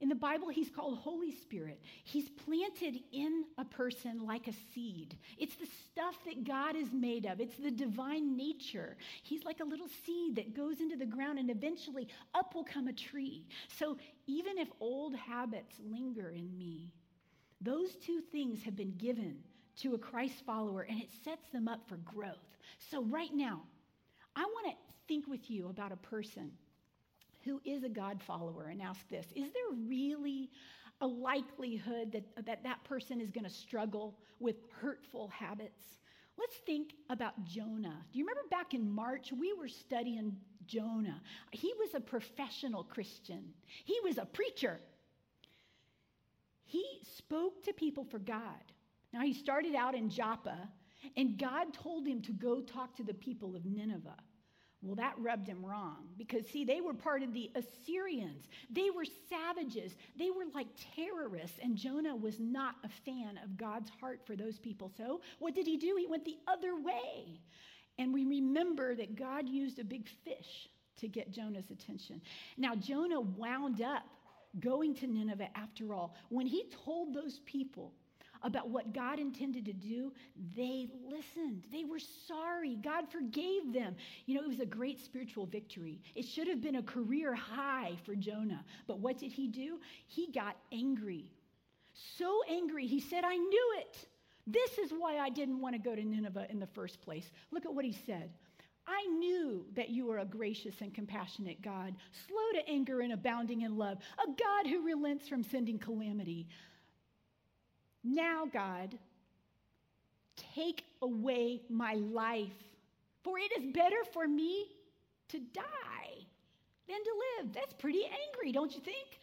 In 0.00 0.08
the 0.08 0.14
Bible, 0.14 0.48
he's 0.48 0.70
called 0.70 0.96
Holy 0.98 1.30
Spirit. 1.30 1.78
He's 2.04 2.30
planted 2.30 2.98
in 3.12 3.44
a 3.58 3.66
person 3.66 4.24
like 4.24 4.48
a 4.48 4.52
seed. 4.72 5.14
It's 5.38 5.56
the 5.56 5.68
stuff 5.90 6.16
that 6.24 6.44
God 6.44 6.74
is 6.74 6.90
made 6.92 7.26
of, 7.26 7.38
it's 7.38 7.56
the 7.56 7.70
divine 7.70 8.34
nature. 8.36 8.96
He's 9.22 9.44
like 9.44 9.60
a 9.60 9.64
little 9.64 9.88
seed 10.06 10.36
that 10.36 10.54
goes 10.56 10.80
into 10.80 10.96
the 10.96 11.04
ground, 11.04 11.38
and 11.38 11.50
eventually 11.50 12.08
up 12.34 12.54
will 12.54 12.64
come 12.64 12.88
a 12.88 12.94
tree. 12.94 13.44
So 13.78 13.98
even 14.26 14.56
if 14.56 14.68
old 14.80 15.14
habits 15.14 15.74
linger 15.84 16.30
in 16.30 16.56
me, 16.56 16.92
those 17.60 17.94
two 17.96 18.22
things 18.32 18.62
have 18.62 18.76
been 18.76 18.94
given 18.96 19.36
to 19.80 19.94
a 19.94 19.98
Christ 19.98 20.42
follower, 20.46 20.82
and 20.82 20.98
it 20.98 21.10
sets 21.24 21.46
them 21.52 21.68
up 21.68 21.86
for 21.86 21.96
growth. 21.96 22.38
So 22.90 23.04
right 23.04 23.34
now, 23.34 23.60
I 24.34 24.44
want 24.44 24.68
to 24.68 24.74
think 25.08 25.26
with 25.26 25.50
you 25.50 25.68
about 25.68 25.92
a 25.92 25.96
person 25.96 26.52
who 27.44 27.60
is 27.64 27.84
a 27.84 27.88
God 27.88 28.22
follower 28.22 28.68
and 28.68 28.82
ask 28.82 29.08
this 29.08 29.26
Is 29.34 29.50
there 29.52 29.78
really 29.86 30.50
a 31.00 31.06
likelihood 31.06 32.12
that 32.12 32.46
that, 32.46 32.62
that 32.62 32.84
person 32.84 33.20
is 33.20 33.30
going 33.30 33.44
to 33.44 33.50
struggle 33.50 34.18
with 34.38 34.56
hurtful 34.80 35.28
habits? 35.28 35.82
Let's 36.38 36.56
think 36.64 36.94
about 37.10 37.44
Jonah. 37.44 38.02
Do 38.12 38.18
you 38.18 38.24
remember 38.24 38.48
back 38.50 38.72
in 38.72 38.90
March, 38.90 39.30
we 39.30 39.52
were 39.52 39.68
studying 39.68 40.36
Jonah? 40.66 41.20
He 41.50 41.72
was 41.78 41.90
a 41.94 42.00
professional 42.00 42.84
Christian, 42.84 43.44
he 43.84 43.98
was 44.02 44.18
a 44.18 44.24
preacher. 44.24 44.80
He 46.64 46.84
spoke 47.16 47.64
to 47.64 47.72
people 47.72 48.04
for 48.04 48.20
God. 48.20 48.62
Now, 49.12 49.22
he 49.22 49.34
started 49.34 49.74
out 49.74 49.96
in 49.96 50.08
Joppa, 50.08 50.68
and 51.16 51.36
God 51.36 51.74
told 51.74 52.06
him 52.06 52.22
to 52.22 52.32
go 52.32 52.60
talk 52.60 52.94
to 52.96 53.02
the 53.02 53.12
people 53.12 53.56
of 53.56 53.64
Nineveh. 53.64 54.16
Well, 54.82 54.94
that 54.96 55.14
rubbed 55.18 55.46
him 55.46 55.64
wrong 55.64 56.08
because, 56.16 56.46
see, 56.46 56.64
they 56.64 56.80
were 56.80 56.94
part 56.94 57.22
of 57.22 57.34
the 57.34 57.50
Assyrians. 57.54 58.46
They 58.70 58.88
were 58.88 59.04
savages. 59.28 59.94
They 60.18 60.30
were 60.30 60.44
like 60.54 60.68
terrorists, 60.96 61.58
and 61.62 61.76
Jonah 61.76 62.16
was 62.16 62.40
not 62.40 62.76
a 62.82 62.88
fan 62.88 63.38
of 63.44 63.58
God's 63.58 63.90
heart 64.00 64.20
for 64.26 64.36
those 64.36 64.58
people. 64.58 64.90
So, 64.96 65.20
what 65.38 65.54
did 65.54 65.66
he 65.66 65.76
do? 65.76 65.96
He 65.98 66.06
went 66.06 66.24
the 66.24 66.38
other 66.48 66.76
way. 66.76 67.40
And 67.98 68.14
we 68.14 68.24
remember 68.24 68.94
that 68.94 69.16
God 69.16 69.46
used 69.46 69.78
a 69.78 69.84
big 69.84 70.08
fish 70.24 70.70
to 70.96 71.08
get 71.08 71.30
Jonah's 71.30 71.70
attention. 71.70 72.22
Now, 72.56 72.74
Jonah 72.74 73.20
wound 73.20 73.82
up 73.82 74.04
going 74.58 74.94
to 74.96 75.06
Nineveh 75.06 75.50
after 75.54 75.92
all. 75.92 76.16
When 76.30 76.46
he 76.46 76.70
told 76.84 77.14
those 77.14 77.40
people 77.44 77.92
about 78.42 78.70
what 78.70 78.92
God 78.94 79.18
intended 79.18 79.64
to 79.66 79.72
do, 79.72 80.12
they 80.56 80.88
listened. 81.04 81.64
They 81.72 81.84
were 81.84 81.98
sorry. 81.98 82.76
God 82.76 83.10
forgave 83.10 83.72
them. 83.72 83.96
You 84.26 84.36
know, 84.36 84.42
it 84.42 84.48
was 84.48 84.60
a 84.60 84.66
great 84.66 85.00
spiritual 85.00 85.46
victory. 85.46 86.00
It 86.14 86.24
should 86.24 86.48
have 86.48 86.60
been 86.60 86.76
a 86.76 86.82
career 86.82 87.34
high 87.34 87.96
for 88.04 88.14
Jonah. 88.14 88.64
But 88.86 89.00
what 89.00 89.18
did 89.18 89.32
he 89.32 89.48
do? 89.48 89.78
He 90.06 90.30
got 90.32 90.56
angry. 90.72 91.30
So 92.18 92.40
angry, 92.48 92.86
he 92.86 93.00
said, 93.00 93.24
I 93.24 93.36
knew 93.36 93.74
it. 93.78 94.06
This 94.46 94.78
is 94.78 94.90
why 94.90 95.18
I 95.18 95.28
didn't 95.28 95.60
want 95.60 95.74
to 95.74 95.80
go 95.80 95.94
to 95.94 96.02
Nineveh 96.02 96.46
in 96.50 96.58
the 96.58 96.66
first 96.66 97.00
place. 97.02 97.30
Look 97.50 97.66
at 97.66 97.74
what 97.74 97.84
he 97.84 97.92
said. 97.92 98.30
I 98.86 99.06
knew 99.06 99.64
that 99.76 99.90
you 99.90 100.10
are 100.10 100.18
a 100.18 100.24
gracious 100.24 100.80
and 100.80 100.92
compassionate 100.92 101.62
God, 101.62 101.94
slow 102.26 102.60
to 102.60 102.68
anger 102.68 103.02
and 103.02 103.12
abounding 103.12 103.62
in 103.62 103.76
love, 103.76 103.98
a 104.18 104.26
God 104.26 104.66
who 104.66 104.84
relents 104.84 105.28
from 105.28 105.42
sending 105.42 105.78
calamity. 105.78 106.48
Now, 108.02 108.46
God, 108.50 108.96
take 110.54 110.84
away 111.02 111.60
my 111.68 111.94
life, 111.94 112.48
for 113.22 113.38
it 113.38 113.52
is 113.58 113.72
better 113.72 114.04
for 114.12 114.26
me 114.26 114.66
to 115.28 115.38
die 115.38 116.26
than 116.88 116.98
to 117.02 117.10
live. 117.38 117.52
That's 117.52 117.74
pretty 117.74 118.04
angry, 118.04 118.52
don't 118.52 118.74
you 118.74 118.80
think? 118.80 119.18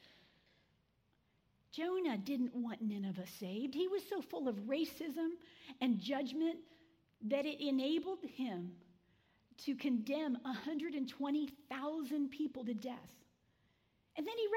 Jonah 1.71 2.17
didn't 2.17 2.55
want 2.55 2.81
Nineveh 2.81 3.27
saved. 3.39 3.75
He 3.75 3.87
was 3.87 4.01
so 4.09 4.21
full 4.21 4.47
of 4.47 4.55
racism 4.67 5.31
and 5.81 5.99
judgment 5.99 6.57
that 7.27 7.45
it 7.45 7.61
enabled 7.63 8.19
him 8.35 8.71
to 9.65 9.75
condemn 9.75 10.37
120,000 10.43 12.29
people 12.31 12.65
to 12.65 12.73
death. 12.73 12.95
And 14.15 14.25
then 14.25 14.35
he 14.37 14.47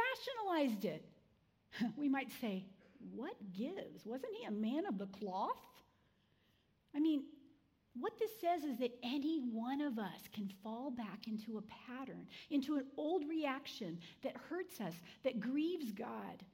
rationalized 0.56 0.85
it. 0.85 1.04
We 1.96 2.09
might 2.09 2.30
say, 2.40 2.64
what 3.14 3.34
gives? 3.52 4.04
Wasn't 4.04 4.32
he 4.38 4.46
a 4.46 4.50
man 4.50 4.86
of 4.86 4.98
the 4.98 5.06
cloth? 5.06 5.56
I 6.94 7.00
mean, 7.00 7.24
what 7.98 8.18
this 8.18 8.30
says 8.40 8.62
is 8.64 8.78
that 8.78 8.96
any 9.02 9.40
one 9.40 9.80
of 9.80 9.98
us 9.98 10.22
can 10.32 10.50
fall 10.62 10.90
back 10.90 11.26
into 11.26 11.58
a 11.58 11.88
pattern, 11.88 12.26
into 12.50 12.76
an 12.76 12.84
old 12.96 13.28
reaction 13.28 13.98
that 14.22 14.36
hurts 14.48 14.80
us, 14.80 14.94
that 15.24 15.40
grieves 15.40 15.92
God. 15.92 16.44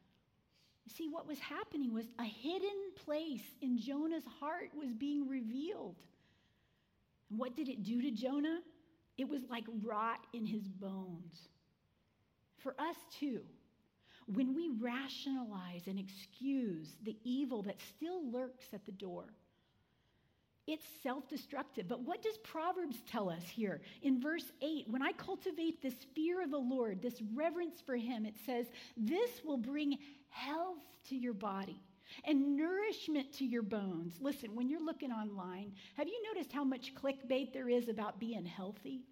See, 0.97 1.09
what 1.09 1.27
was 1.27 1.39
happening 1.39 1.93
was 1.93 2.07
a 2.19 2.25
hidden 2.25 2.93
place 3.05 3.43
in 3.61 3.79
Jonah's 3.79 4.25
heart 4.41 4.71
was 4.77 4.93
being 4.93 5.29
revealed. 5.29 5.97
And 7.29 7.39
what 7.39 7.57
did 7.57 7.69
it 7.69 7.83
do 7.83 8.01
to 8.03 8.11
Jonah? 8.11 8.61
It 9.19 9.29
was 9.29 9.43
like 9.51 9.65
rot 9.83 10.27
in 10.33 10.47
his 10.47 10.69
bones. 10.69 11.49
For 12.59 12.75
us, 12.79 12.97
too, 13.19 13.41
when 14.27 14.55
we 14.55 14.71
rationalize 14.81 15.87
and 15.87 15.99
excuse 15.99 16.97
the 17.03 17.17
evil 17.25 17.63
that 17.63 17.81
still 17.97 18.31
lurks 18.31 18.67
at 18.73 18.85
the 18.85 18.93
door. 18.93 19.25
It's 20.67 20.85
self 21.03 21.29
destructive. 21.29 21.87
But 21.87 22.01
what 22.01 22.23
does 22.23 22.39
Proverbs 22.39 22.97
tell 23.07 23.31
us 23.31 23.45
here? 23.45 23.81
In 24.03 24.21
verse 24.21 24.51
8, 24.61 24.87
when 24.89 25.01
I 25.01 25.13
cultivate 25.13 25.81
this 25.81 25.95
fear 26.15 26.43
of 26.43 26.51
the 26.51 26.59
Lord, 26.59 27.01
this 27.01 27.23
reverence 27.35 27.81
for 27.81 27.95
Him, 27.95 28.27
it 28.27 28.35
says, 28.45 28.67
This 28.97 29.31
will 29.45 29.59
bring 29.59 29.99
health 30.29 30.83
to 31.09 31.17
your 31.17 31.35
body 31.35 31.81
and 32.25 32.57
nourishment 32.57 33.33
to 33.35 33.45
your 33.45 33.63
bones. 33.63 34.15
Listen, 34.21 34.55
when 34.57 34.69
you're 34.69 34.85
looking 34.85 35.13
online, 35.13 35.73
have 35.97 36.09
you 36.09 36.21
noticed 36.33 36.53
how 36.53 36.65
much 36.65 36.95
clickbait 36.95 37.53
there 37.53 37.69
is 37.69 37.89
about 37.89 38.19
being 38.19 38.45
healthy? 38.45 39.03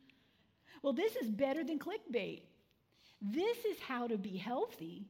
Well, 0.83 0.92
this 0.92 1.16
is 1.16 1.29
better 1.29 1.62
than 1.64 1.79
clickbait. 1.79 2.42
This 3.20 3.59
is 3.64 3.81
how 3.81 4.07
to 4.07 4.18
be 4.18 4.37
healthy 4.37 5.07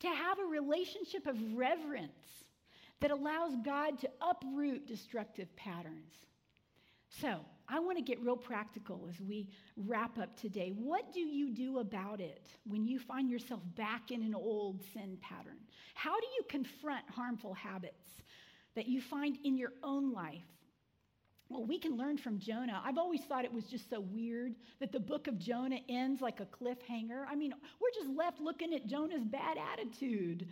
to 0.00 0.08
have 0.08 0.38
a 0.38 0.44
relationship 0.44 1.26
of 1.26 1.36
reverence 1.54 2.44
that 3.00 3.10
allows 3.10 3.52
God 3.64 3.98
to 4.00 4.10
uproot 4.20 4.86
destructive 4.86 5.54
patterns. 5.56 6.12
So, 7.08 7.40
I 7.68 7.78
want 7.78 7.96
to 7.96 8.04
get 8.04 8.20
real 8.20 8.36
practical 8.36 9.06
as 9.08 9.20
we 9.20 9.48
wrap 9.76 10.18
up 10.18 10.38
today. 10.38 10.74
What 10.76 11.12
do 11.14 11.20
you 11.20 11.50
do 11.50 11.78
about 11.78 12.20
it 12.20 12.48
when 12.66 12.84
you 12.84 12.98
find 12.98 13.30
yourself 13.30 13.60
back 13.74 14.10
in 14.10 14.22
an 14.22 14.34
old 14.34 14.82
sin 14.92 15.16
pattern? 15.22 15.56
How 15.94 16.18
do 16.20 16.26
you 16.36 16.42
confront 16.48 17.08
harmful 17.08 17.54
habits 17.54 18.22
that 18.74 18.86
you 18.86 19.00
find 19.00 19.38
in 19.44 19.56
your 19.56 19.72
own 19.82 20.12
life 20.12 20.44
well, 21.48 21.64
we 21.64 21.78
can 21.78 21.96
learn 21.96 22.16
from 22.16 22.38
Jonah. 22.38 22.80
I've 22.84 22.98
always 22.98 23.20
thought 23.22 23.44
it 23.44 23.52
was 23.52 23.64
just 23.64 23.90
so 23.90 24.00
weird 24.00 24.54
that 24.80 24.92
the 24.92 25.00
book 25.00 25.26
of 25.26 25.38
Jonah 25.38 25.78
ends 25.88 26.20
like 26.20 26.40
a 26.40 26.46
cliffhanger. 26.46 27.26
I 27.28 27.34
mean, 27.34 27.52
we're 27.80 28.02
just 28.02 28.16
left 28.16 28.40
looking 28.40 28.74
at 28.74 28.86
Jonah's 28.86 29.24
bad 29.24 29.58
attitude. 29.72 30.48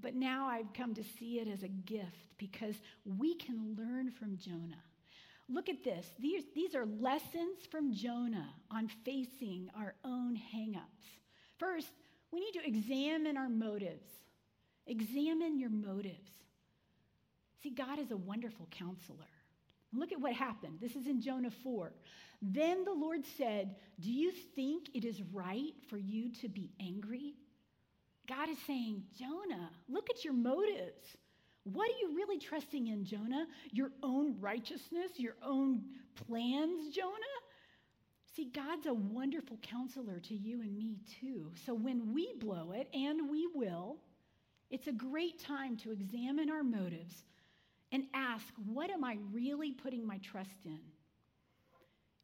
But 0.00 0.14
now 0.14 0.46
I've 0.46 0.72
come 0.72 0.94
to 0.94 1.04
see 1.18 1.38
it 1.38 1.48
as 1.48 1.62
a 1.62 1.68
gift 1.68 2.36
because 2.38 2.76
we 3.04 3.34
can 3.34 3.76
learn 3.78 4.10
from 4.10 4.38
Jonah. 4.38 4.82
Look 5.48 5.68
at 5.68 5.84
this. 5.84 6.06
These, 6.18 6.44
these 6.54 6.74
are 6.74 6.86
lessons 6.86 7.58
from 7.70 7.92
Jonah 7.92 8.48
on 8.70 8.88
facing 9.04 9.68
our 9.76 9.94
own 10.04 10.40
hangups. 10.54 11.20
First, 11.58 11.92
we 12.32 12.40
need 12.40 12.52
to 12.52 12.66
examine 12.66 13.36
our 13.36 13.50
motives. 13.50 14.06
Examine 14.86 15.58
your 15.58 15.70
motives. 15.70 16.30
See, 17.62 17.70
God 17.70 17.98
is 17.98 18.10
a 18.10 18.16
wonderful 18.16 18.66
counselor. 18.70 19.28
Look 19.92 20.12
at 20.12 20.20
what 20.20 20.32
happened. 20.32 20.78
This 20.80 20.96
is 20.96 21.06
in 21.06 21.20
Jonah 21.20 21.50
4. 21.50 21.92
Then 22.40 22.84
the 22.84 22.92
Lord 22.92 23.20
said, 23.36 23.76
Do 24.00 24.10
you 24.10 24.32
think 24.54 24.88
it 24.94 25.04
is 25.04 25.22
right 25.32 25.74
for 25.88 25.98
you 25.98 26.32
to 26.40 26.48
be 26.48 26.70
angry? 26.80 27.34
God 28.28 28.48
is 28.48 28.58
saying, 28.66 29.02
Jonah, 29.18 29.70
look 29.88 30.08
at 30.10 30.24
your 30.24 30.32
motives. 30.32 31.16
What 31.64 31.88
are 31.90 31.98
you 32.00 32.16
really 32.16 32.38
trusting 32.38 32.88
in, 32.88 33.04
Jonah? 33.04 33.46
Your 33.70 33.90
own 34.02 34.36
righteousness, 34.40 35.12
your 35.16 35.36
own 35.44 35.82
plans, 36.26 36.94
Jonah? 36.94 37.12
See, 38.34 38.46
God's 38.46 38.86
a 38.86 38.94
wonderful 38.94 39.58
counselor 39.58 40.18
to 40.18 40.34
you 40.34 40.62
and 40.62 40.76
me, 40.76 40.96
too. 41.20 41.52
So 41.66 41.74
when 41.74 42.14
we 42.14 42.32
blow 42.38 42.72
it, 42.72 42.88
and 42.94 43.30
we 43.30 43.46
will, 43.54 43.98
it's 44.70 44.86
a 44.86 44.92
great 44.92 45.38
time 45.38 45.76
to 45.78 45.92
examine 45.92 46.50
our 46.50 46.64
motives 46.64 47.24
and 47.92 48.04
ask, 48.14 48.46
what 48.66 48.90
am 48.90 49.04
I 49.04 49.18
really 49.32 49.70
putting 49.70 50.06
my 50.06 50.18
trust 50.18 50.64
in? 50.64 50.80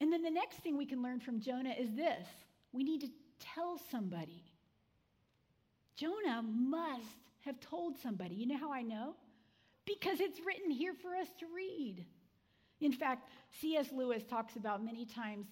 And 0.01 0.13
then 0.13 0.23
the 0.23 0.31
next 0.31 0.57
thing 0.59 0.77
we 0.77 0.87
can 0.87 1.03
learn 1.03 1.21
from 1.21 1.41
Jonah 1.41 1.75
is 1.79 1.95
this 1.95 2.27
we 2.73 2.83
need 2.83 3.03
to 3.03 3.09
tell 3.55 3.79
somebody. 3.91 4.45
Jonah 5.97 6.43
must 6.43 7.05
have 7.41 7.61
told 7.61 7.99
somebody. 7.99 8.35
You 8.35 8.47
know 8.47 8.59
how 8.59 8.73
I 8.73 8.83
know? 8.83 9.15
Because 9.85 10.21
it's 10.21 10.39
written 10.45 10.71
here 10.71 10.95
for 10.95 11.15
us 11.15 11.29
to 11.41 11.47
read. 11.55 12.05
In 12.81 12.93
fact, 12.93 13.29
C.S. 13.61 13.89
Lewis 13.93 14.23
talks 14.25 14.57
about 14.57 14.85
many 14.85 15.05
times 15.05 15.47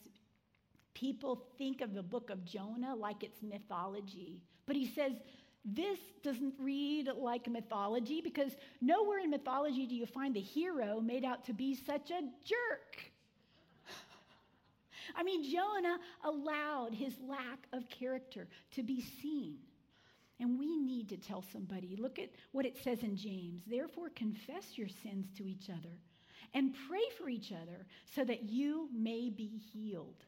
people 0.95 1.43
think 1.59 1.81
of 1.81 1.95
the 1.95 2.03
book 2.03 2.31
of 2.31 2.45
Jonah 2.45 2.95
like 2.95 3.23
it's 3.23 3.43
mythology. 3.43 4.41
But 4.67 4.77
he 4.77 4.87
says 4.87 5.13
this 5.67 5.99
doesn't 6.23 6.55
read 6.61 7.09
like 7.17 7.49
mythology 7.49 8.21
because 8.21 8.53
nowhere 8.81 9.19
in 9.19 9.31
mythology 9.31 9.87
do 9.87 9.97
you 9.97 10.07
find 10.07 10.35
the 10.35 10.41
hero 10.41 11.01
made 11.01 11.25
out 11.25 11.45
to 11.47 11.53
be 11.53 11.75
such 11.75 12.11
a 12.11 12.21
jerk. 12.45 13.13
I 15.17 15.25
mean, 15.25 15.43
Jonah 15.43 15.99
allowed 16.25 16.95
his 16.95 17.15
lack 17.27 17.67
of 17.73 17.89
character 17.89 18.47
to 18.73 18.83
be 18.83 19.01
seen. 19.01 19.57
And 20.39 20.59
we 20.59 20.77
need 20.77 21.09
to 21.09 21.17
tell 21.17 21.43
somebody. 21.53 21.97
Look 21.97 22.19
at 22.19 22.31
what 22.53 22.67
it 22.67 22.77
says 22.85 23.03
in 23.03 23.17
James. 23.17 23.63
Therefore, 23.67 24.11
confess 24.15 24.77
your 24.77 24.89
sins 24.89 25.27
to 25.39 25.49
each 25.49 25.71
other 25.71 25.99
and 26.55 26.75
pray 26.89 27.05
for 27.19 27.29
each 27.29 27.53
other 27.53 27.87
so 28.15 28.23
that 28.25 28.45
you 28.45 28.89
may 28.95 29.31
be 29.31 29.61
healed. 29.73 30.25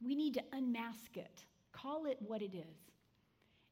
We 0.00 0.14
need 0.14 0.34
to 0.34 0.42
unmask 0.52 1.16
it, 1.16 1.44
call 1.72 2.06
it 2.06 2.18
what 2.20 2.42
it 2.42 2.54
is. 2.54 2.91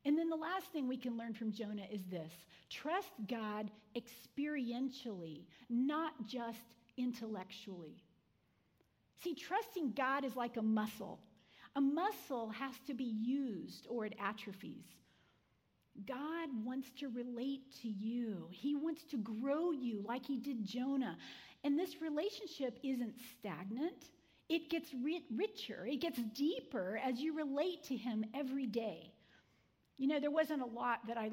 And 0.05 0.16
then 0.16 0.30
the 0.30 0.36
last 0.36 0.66
thing 0.72 0.88
we 0.88 0.96
can 0.96 1.18
learn 1.18 1.34
from 1.34 1.53
Jonah 1.53 1.86
is 1.90 2.01
this 2.11 2.32
trust 2.70 3.12
God 3.28 3.70
experientially, 3.96 5.44
not 5.68 6.12
just 6.26 6.74
intellectually. 6.96 8.03
See, 9.22 9.34
trusting 9.34 9.92
God 9.92 10.24
is 10.24 10.36
like 10.36 10.57
a 10.57 10.62
muscle. 10.62 11.20
A 11.76 11.80
muscle 11.80 12.48
has 12.51 12.74
to 12.86 12.94
be 12.94 13.05
used 13.05 13.86
or 13.88 14.07
it 14.07 14.14
atrophies. 14.18 14.84
God 16.07 16.48
wants 16.64 16.88
to 16.98 17.09
relate 17.09 17.62
to 17.82 17.88
you. 17.88 18.46
He 18.51 18.74
wants 18.76 19.03
to 19.11 19.18
grow 19.18 19.72
you 19.72 20.03
like 20.07 20.24
he 20.24 20.38
did 20.38 20.64
Jonah. 20.64 21.18
And 21.62 21.78
this 21.78 22.01
relationship 22.01 22.78
isn't 22.82 23.14
stagnant. 23.38 24.11
It 24.48 24.70
gets 24.70 24.90
richer, 25.32 25.86
it 25.86 26.01
gets 26.01 26.18
deeper 26.34 27.01
as 27.05 27.20
you 27.20 27.36
relate 27.36 27.84
to 27.84 27.96
him 27.96 28.24
every 28.34 28.66
day. 28.66 29.12
You 30.01 30.09
know, 30.09 30.18
there 30.18 30.30
wasn't 30.30 30.62
a 30.62 30.66
lot 30.66 31.07
that 31.09 31.18
I 31.18 31.30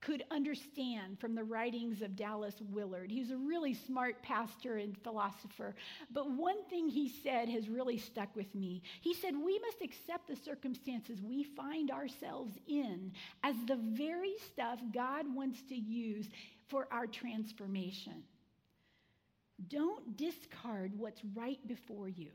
could 0.00 0.24
understand 0.32 1.20
from 1.20 1.36
the 1.36 1.44
writings 1.44 2.02
of 2.02 2.16
Dallas 2.16 2.56
Willard. 2.72 3.12
He 3.12 3.20
was 3.20 3.30
a 3.30 3.36
really 3.36 3.74
smart 3.74 4.20
pastor 4.24 4.78
and 4.78 4.98
philosopher. 5.04 5.76
But 6.10 6.28
one 6.28 6.64
thing 6.64 6.88
he 6.88 7.08
said 7.08 7.48
has 7.48 7.68
really 7.68 7.98
stuck 7.98 8.34
with 8.34 8.52
me. 8.56 8.82
He 9.00 9.14
said, 9.14 9.34
We 9.36 9.60
must 9.60 9.80
accept 9.80 10.26
the 10.26 10.34
circumstances 10.34 11.22
we 11.22 11.44
find 11.44 11.92
ourselves 11.92 12.58
in 12.66 13.12
as 13.44 13.54
the 13.68 13.78
very 13.80 14.34
stuff 14.48 14.80
God 14.92 15.32
wants 15.32 15.62
to 15.68 15.76
use 15.76 16.28
for 16.66 16.88
our 16.90 17.06
transformation. 17.06 18.24
Don't 19.68 20.16
discard 20.16 20.98
what's 20.98 21.22
right 21.36 21.64
before 21.68 22.08
you 22.08 22.30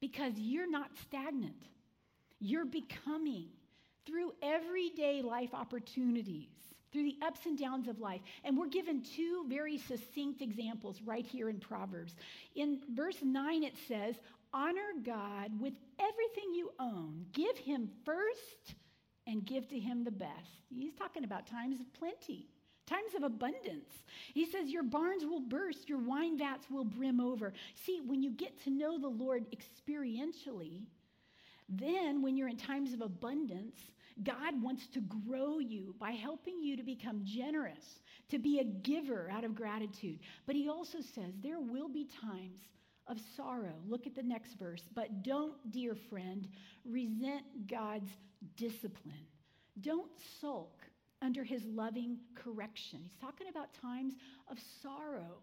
because 0.00 0.32
you're 0.38 0.70
not 0.70 0.88
stagnant, 1.02 1.66
you're 2.40 2.64
becoming 2.64 3.48
through 4.06 4.32
everyday 4.42 5.22
life 5.22 5.52
opportunities, 5.52 6.48
through 6.92 7.04
the 7.04 7.18
ups 7.22 7.40
and 7.46 7.58
downs 7.58 7.88
of 7.88 8.00
life. 8.00 8.20
And 8.44 8.56
we're 8.56 8.68
given 8.68 9.02
two 9.02 9.44
very 9.48 9.78
succinct 9.78 10.42
examples 10.42 11.00
right 11.04 11.26
here 11.26 11.48
in 11.48 11.58
Proverbs. 11.58 12.14
In 12.54 12.80
verse 12.94 13.18
9, 13.22 13.64
it 13.64 13.74
says, 13.88 14.16
Honor 14.52 14.92
God 15.04 15.50
with 15.60 15.74
everything 15.98 16.54
you 16.54 16.70
own, 16.78 17.26
give 17.32 17.58
him 17.58 17.90
first, 18.04 18.76
and 19.26 19.44
give 19.44 19.68
to 19.68 19.78
him 19.78 20.04
the 20.04 20.10
best. 20.10 20.60
He's 20.70 20.94
talking 20.94 21.24
about 21.24 21.46
times 21.46 21.80
of 21.80 21.92
plenty 21.92 22.48
times 22.86 23.14
of 23.16 23.22
abundance. 23.24 23.90
He 24.32 24.46
says, 24.46 24.68
Your 24.68 24.82
barns 24.82 25.24
will 25.24 25.40
burst, 25.40 25.88
your 25.88 25.98
wine 25.98 26.38
vats 26.38 26.66
will 26.70 26.84
brim 26.84 27.20
over. 27.20 27.52
See, 27.74 28.00
when 28.04 28.22
you 28.22 28.30
get 28.30 28.62
to 28.64 28.70
know 28.70 28.98
the 28.98 29.08
Lord 29.08 29.44
experientially, 29.50 30.84
then 31.68 32.22
when 32.22 32.36
you're 32.36 32.48
in 32.48 32.56
times 32.56 32.92
of 32.92 33.00
abundance, 33.00 33.76
God 34.22 34.62
wants 34.62 34.86
to 34.88 35.00
grow 35.00 35.58
you 35.58 35.94
by 36.00 36.12
helping 36.12 36.62
you 36.62 36.76
to 36.76 36.82
become 36.82 37.20
generous, 37.24 38.00
to 38.30 38.38
be 38.38 38.58
a 38.58 38.64
giver 38.64 39.30
out 39.30 39.44
of 39.44 39.54
gratitude. 39.54 40.20
But 40.46 40.56
he 40.56 40.68
also 40.68 40.98
says 41.00 41.34
there 41.42 41.60
will 41.60 41.88
be 41.88 42.08
times 42.22 42.62
of 43.06 43.18
sorrow. 43.36 43.74
Look 43.86 44.06
at 44.06 44.14
the 44.14 44.22
next 44.22 44.54
verse. 44.54 44.82
But 44.94 45.22
don't, 45.22 45.54
dear 45.70 45.94
friend, 45.94 46.48
resent 46.84 47.68
God's 47.68 48.10
discipline. 48.56 49.26
Don't 49.80 50.10
sulk 50.40 50.82
under 51.22 51.44
his 51.44 51.64
loving 51.66 52.18
correction. 52.34 53.00
He's 53.02 53.16
talking 53.20 53.48
about 53.48 53.68
times 53.80 54.14
of 54.50 54.58
sorrow. 54.82 55.38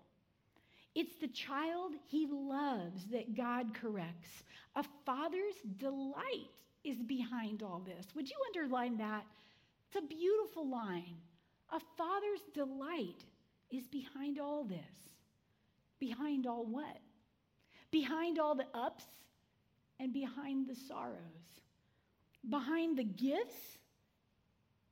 It's 0.95 1.15
the 1.15 1.27
child 1.27 1.93
he 2.07 2.27
loves 2.27 3.05
that 3.11 3.35
God 3.35 3.73
corrects. 3.73 4.43
A 4.75 4.83
father's 5.05 5.55
delight 5.77 6.49
is 6.83 7.01
behind 7.01 7.63
all 7.63 7.81
this. 7.85 8.05
Would 8.15 8.29
you 8.29 8.35
underline 8.47 8.97
that? 8.97 9.25
It's 9.87 10.03
a 10.03 10.07
beautiful 10.07 10.69
line. 10.69 11.15
A 11.71 11.79
father's 11.97 12.41
delight 12.53 13.23
is 13.71 13.87
behind 13.87 14.39
all 14.39 14.63
this. 14.63 14.79
Behind 15.99 16.45
all 16.47 16.65
what? 16.65 16.97
Behind 17.91 18.39
all 18.39 18.55
the 18.55 18.67
ups 18.73 19.05
and 19.99 20.13
behind 20.13 20.67
the 20.67 20.75
sorrows. 20.75 21.17
Behind 22.49 22.97
the 22.97 23.03
gifts 23.03 23.77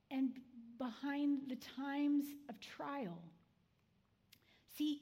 and 0.10 0.30
behind 0.78 1.42
the 1.50 1.58
times 1.78 2.26
of 2.50 2.60
trial. 2.60 3.18
See, 4.78 5.02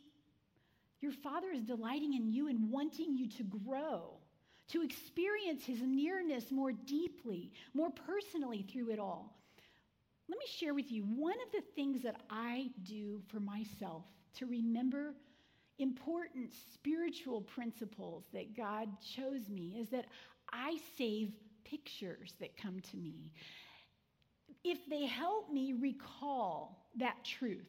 your 1.02 1.12
father 1.12 1.52
is 1.54 1.64
delighting 1.64 2.14
in 2.14 2.28
you 2.32 2.48
and 2.48 2.70
wanting 2.72 3.16
you 3.16 3.30
to 3.30 3.44
grow 3.44 4.19
to 4.70 4.82
experience 4.82 5.66
his 5.66 5.82
nearness 5.82 6.52
more 6.52 6.72
deeply, 6.72 7.52
more 7.74 7.90
personally 7.90 8.66
through 8.72 8.92
it 8.92 9.00
all. 9.00 9.36
Let 10.28 10.38
me 10.38 10.46
share 10.48 10.74
with 10.74 10.92
you 10.92 11.04
one 11.04 11.36
of 11.46 11.52
the 11.52 11.64
things 11.76 12.04
that 12.04 12.22
I 12.30 12.70
do 12.84 13.22
for 13.30 13.40
myself 13.40 14.04
to 14.36 14.46
remember 14.46 15.16
important 15.80 16.54
spiritual 16.74 17.42
principles 17.42 18.26
that 18.34 18.56
God 18.56 18.90
chose 19.16 19.50
me 19.50 19.78
is 19.80 19.90
that 19.90 20.06
I 20.52 20.78
save 20.98 21.32
pictures 21.64 22.34
that 22.40 22.58
come 22.58 22.80
to 22.92 22.98
me. 22.98 23.32
If 24.64 24.80
they 24.90 25.06
help 25.06 25.52
me 25.52 25.74
recall 25.74 26.90
that 26.98 27.24
truth. 27.24 27.68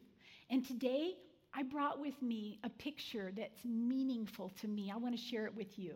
And 0.51 0.67
today, 0.67 1.15
I 1.55 1.63
brought 1.63 2.01
with 2.01 2.21
me 2.21 2.59
a 2.65 2.69
picture 2.69 3.33
that's 3.37 3.65
meaningful 3.65 4.51
to 4.61 4.69
me. 4.69 4.91
I 4.93 4.97
want 4.97 5.17
to 5.17 5.21
share 5.21 5.47
it 5.47 5.55
with 5.55 5.79
you. 5.79 5.95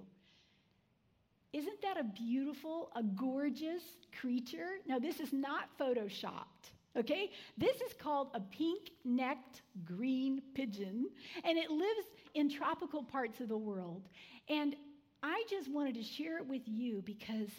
Isn't 1.55 1.81
that 1.83 1.97
a 1.97 2.03
beautiful, 2.03 2.91
a 2.97 3.03
gorgeous 3.05 3.85
creature? 4.21 4.81
Now, 4.89 4.99
this 4.99 5.21
is 5.21 5.33
not 5.33 5.69
photoshopped, 5.79 6.73
okay? 6.97 7.31
This 7.57 7.77
is 7.77 7.93
called 7.97 8.31
a 8.35 8.41
pink 8.41 8.91
necked 9.05 9.63
green 9.85 10.43
pigeon, 10.55 11.09
and 11.45 11.57
it 11.57 11.71
lives 11.71 12.09
in 12.35 12.51
tropical 12.51 13.05
parts 13.05 13.41
of 13.41 13.49
the 13.49 13.57
world. 13.57 14.09
And 14.49 14.75
I 15.23 15.45
just 15.49 15.71
wanted 15.71 15.95
to 15.95 16.03
share 16.03 16.39
it 16.39 16.47
with 16.49 16.63
you 16.67 17.03
because 17.03 17.51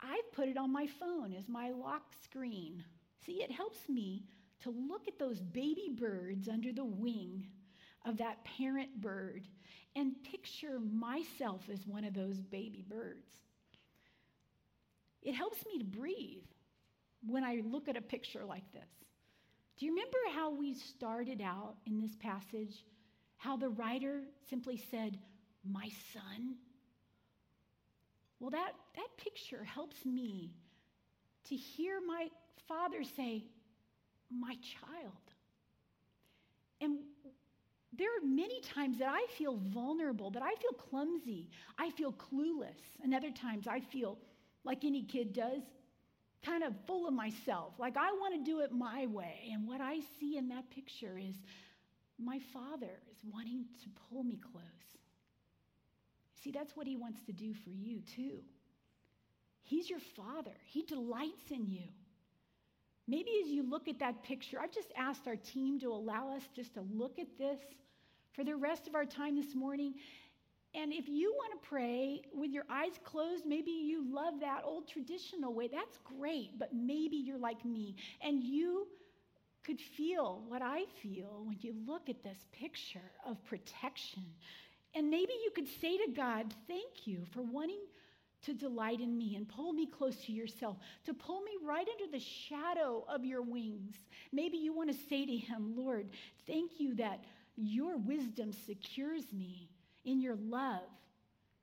I've 0.00 0.32
put 0.32 0.48
it 0.48 0.56
on 0.56 0.72
my 0.72 0.86
phone 0.86 1.34
as 1.38 1.50
my 1.50 1.68
lock 1.68 2.14
screen. 2.24 2.82
See, 3.26 3.42
it 3.42 3.52
helps 3.52 3.90
me 3.90 4.24
to 4.62 4.70
look 4.70 5.06
at 5.06 5.18
those 5.18 5.42
baby 5.42 5.90
birds 5.94 6.48
under 6.48 6.72
the 6.72 6.84
wing 6.84 7.46
of 8.06 8.16
that 8.16 8.42
parent 8.44 9.02
bird 9.02 9.46
and 9.94 10.12
picture 10.24 10.78
myself 10.80 11.62
as 11.72 11.86
one 11.86 12.04
of 12.04 12.14
those 12.14 12.40
baby 12.40 12.84
birds. 12.88 13.26
It 15.22 15.34
helps 15.34 15.64
me 15.66 15.78
to 15.78 15.84
breathe 15.84 16.42
when 17.26 17.44
I 17.44 17.62
look 17.64 17.88
at 17.88 17.96
a 17.96 18.00
picture 18.00 18.44
like 18.44 18.70
this. 18.72 18.88
Do 19.78 19.86
you 19.86 19.92
remember 19.92 20.18
how 20.34 20.50
we 20.50 20.74
started 20.74 21.40
out 21.40 21.76
in 21.86 22.00
this 22.00 22.16
passage? 22.16 22.84
How 23.36 23.56
the 23.56 23.68
writer 23.68 24.22
simply 24.48 24.82
said, 24.90 25.18
My 25.64 25.88
son? 26.12 26.56
Well, 28.40 28.50
that, 28.50 28.72
that 28.96 29.08
picture 29.16 29.64
helps 29.64 30.04
me 30.04 30.50
to 31.48 31.54
hear 31.56 32.00
my 32.04 32.28
father 32.68 33.04
say, 33.04 33.44
My 34.30 34.56
child. 34.80 35.12
And 36.80 36.98
there 37.96 38.08
are 38.08 38.24
many 38.24 38.60
times 38.62 38.98
that 38.98 39.08
I 39.08 39.26
feel 39.36 39.56
vulnerable, 39.56 40.30
that 40.30 40.42
I 40.42 40.54
feel 40.54 40.72
clumsy, 40.72 41.50
I 41.78 41.90
feel 41.90 42.12
clueless, 42.12 42.80
and 43.02 43.14
other 43.14 43.30
times 43.30 43.66
I 43.66 43.80
feel 43.80 44.18
like 44.64 44.84
any 44.84 45.02
kid 45.02 45.32
does, 45.34 45.62
kind 46.44 46.62
of 46.62 46.74
full 46.86 47.06
of 47.06 47.14
myself, 47.14 47.74
like 47.78 47.96
I 47.96 48.10
want 48.12 48.34
to 48.34 48.50
do 48.50 48.60
it 48.60 48.72
my 48.72 49.06
way. 49.06 49.50
And 49.52 49.68
what 49.68 49.80
I 49.80 50.00
see 50.18 50.36
in 50.38 50.48
that 50.48 50.70
picture 50.70 51.18
is 51.18 51.36
my 52.18 52.40
father 52.52 53.00
is 53.10 53.18
wanting 53.30 53.64
to 53.82 53.88
pull 54.08 54.24
me 54.24 54.38
close. 54.52 54.62
See, 56.42 56.50
that's 56.50 56.74
what 56.76 56.86
he 56.86 56.96
wants 56.96 57.22
to 57.26 57.32
do 57.32 57.54
for 57.54 57.70
you, 57.70 58.00
too. 58.16 58.38
He's 59.62 59.88
your 59.88 60.00
father, 60.16 60.56
he 60.64 60.82
delights 60.82 61.50
in 61.50 61.66
you. 61.68 61.88
Maybe 63.08 63.30
as 63.44 63.50
you 63.50 63.68
look 63.68 63.88
at 63.88 63.98
that 63.98 64.22
picture, 64.22 64.58
I've 64.60 64.72
just 64.72 64.92
asked 64.96 65.26
our 65.26 65.36
team 65.36 65.80
to 65.80 65.88
allow 65.88 66.34
us 66.36 66.42
just 66.54 66.74
to 66.74 66.82
look 66.92 67.18
at 67.18 67.26
this 67.38 67.58
for 68.32 68.44
the 68.44 68.56
rest 68.56 68.86
of 68.86 68.94
our 68.94 69.04
time 69.04 69.36
this 69.36 69.54
morning. 69.54 69.94
And 70.74 70.92
if 70.92 71.08
you 71.08 71.34
want 71.36 71.60
to 71.60 71.68
pray 71.68 72.22
with 72.32 72.50
your 72.50 72.64
eyes 72.70 72.92
closed, 73.04 73.44
maybe 73.44 73.70
you 73.70 74.04
love 74.10 74.34
that 74.40 74.62
old 74.64 74.88
traditional 74.88 75.52
way. 75.52 75.68
That's 75.70 75.98
great, 76.18 76.58
but 76.58 76.72
maybe 76.72 77.16
you're 77.16 77.38
like 77.38 77.64
me 77.64 77.96
and 78.22 78.42
you 78.42 78.86
could 79.64 79.80
feel 79.80 80.42
what 80.48 80.62
I 80.62 80.84
feel 81.02 81.42
when 81.44 81.58
you 81.60 81.74
look 81.86 82.08
at 82.08 82.22
this 82.22 82.38
picture 82.52 83.10
of 83.26 83.44
protection. 83.44 84.24
And 84.94 85.10
maybe 85.10 85.32
you 85.44 85.50
could 85.54 85.68
say 85.80 85.98
to 85.98 86.12
God, 86.14 86.54
Thank 86.66 87.06
you 87.06 87.24
for 87.32 87.42
wanting 87.42 87.80
to 88.42 88.54
delight 88.54 89.00
in 89.00 89.16
me 89.16 89.36
and 89.36 89.48
pull 89.48 89.72
me 89.72 89.86
close 89.86 90.16
to 90.24 90.32
yourself, 90.32 90.76
to 91.04 91.14
pull 91.14 91.40
me 91.42 91.52
right 91.64 91.86
under 91.88 92.10
the 92.10 92.22
shadow 92.22 93.04
of 93.08 93.24
your 93.24 93.42
wings. 93.42 93.96
Maybe 94.32 94.56
you 94.56 94.72
want 94.72 94.90
to 94.90 94.98
say 95.08 95.24
to 95.24 95.36
Him, 95.36 95.74
Lord, 95.76 96.08
thank 96.46 96.78
you 96.78 96.94
that 96.96 97.24
your 97.56 97.96
wisdom 97.96 98.52
secures 98.52 99.32
me 99.32 99.68
in 100.04 100.20
your 100.20 100.36
love 100.36 100.82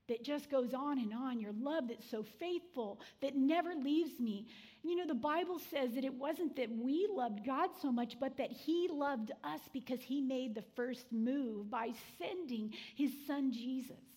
that 0.09 0.23
just 0.23 0.49
goes 0.49 0.73
on 0.73 0.97
and 0.97 1.13
on, 1.13 1.39
your 1.39 1.53
love 1.61 1.87
that's 1.87 2.09
so 2.09 2.23
faithful, 2.39 2.99
that 3.21 3.35
never 3.35 3.75
leaves 3.75 4.19
me. 4.19 4.47
You 4.83 4.95
know, 4.95 5.05
the 5.05 5.13
Bible 5.13 5.59
says 5.71 5.93
that 5.93 6.03
it 6.03 6.13
wasn't 6.13 6.55
that 6.55 6.71
we 6.71 7.07
loved 7.13 7.45
God 7.45 7.69
so 7.81 7.91
much, 7.91 8.19
but 8.19 8.35
that 8.37 8.51
He 8.51 8.89
loved 8.91 9.31
us 9.43 9.61
because 9.71 10.01
He 10.01 10.19
made 10.19 10.55
the 10.55 10.63
first 10.75 11.11
move 11.11 11.69
by 11.69 11.91
sending 12.17 12.73
His 12.95 13.11
Son 13.27 13.53
Jesus. 13.53 14.08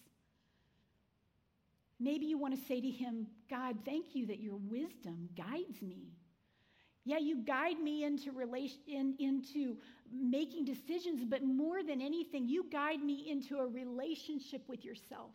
Maybe 2.03 2.26
you 2.26 2.36
want 2.36 2.59
to 2.59 2.66
say 2.66 2.80
to 2.80 2.90
Him, 2.90 3.28
God, 3.48 3.76
thank 3.84 4.14
you 4.14 4.26
that 4.26 4.40
your 4.40 4.57
wisdom 4.57 5.28
guides 5.36 5.80
me. 5.80 6.09
Yeah, 7.05 7.18
you 7.18 7.38
guide 7.38 7.78
me 7.80 8.05
into 8.05 8.32
relation 8.32 8.78
in, 8.88 9.14
into 9.18 9.76
making 10.12 10.64
decisions, 10.64 11.24
but 11.28 11.42
more 11.44 11.82
than 11.82 12.00
anything, 12.00 12.48
you 12.48 12.66
guide 12.70 13.03
me 13.03 13.28
into 13.30 13.59
a 13.59 13.66
relationship 13.66 14.68
with 14.68 14.84
yourself. 14.84 15.30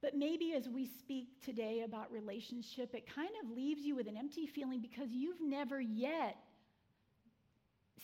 But 0.00 0.16
maybe 0.16 0.54
as 0.54 0.68
we 0.68 0.86
speak 0.98 1.28
today 1.44 1.82
about 1.84 2.12
relationship, 2.12 2.94
it 2.94 3.12
kind 3.12 3.30
of 3.42 3.56
leaves 3.56 3.82
you 3.82 3.96
with 3.96 4.06
an 4.06 4.16
empty 4.16 4.46
feeling 4.46 4.80
because 4.80 5.08
you've 5.10 5.40
never 5.40 5.80
yet 5.80 6.36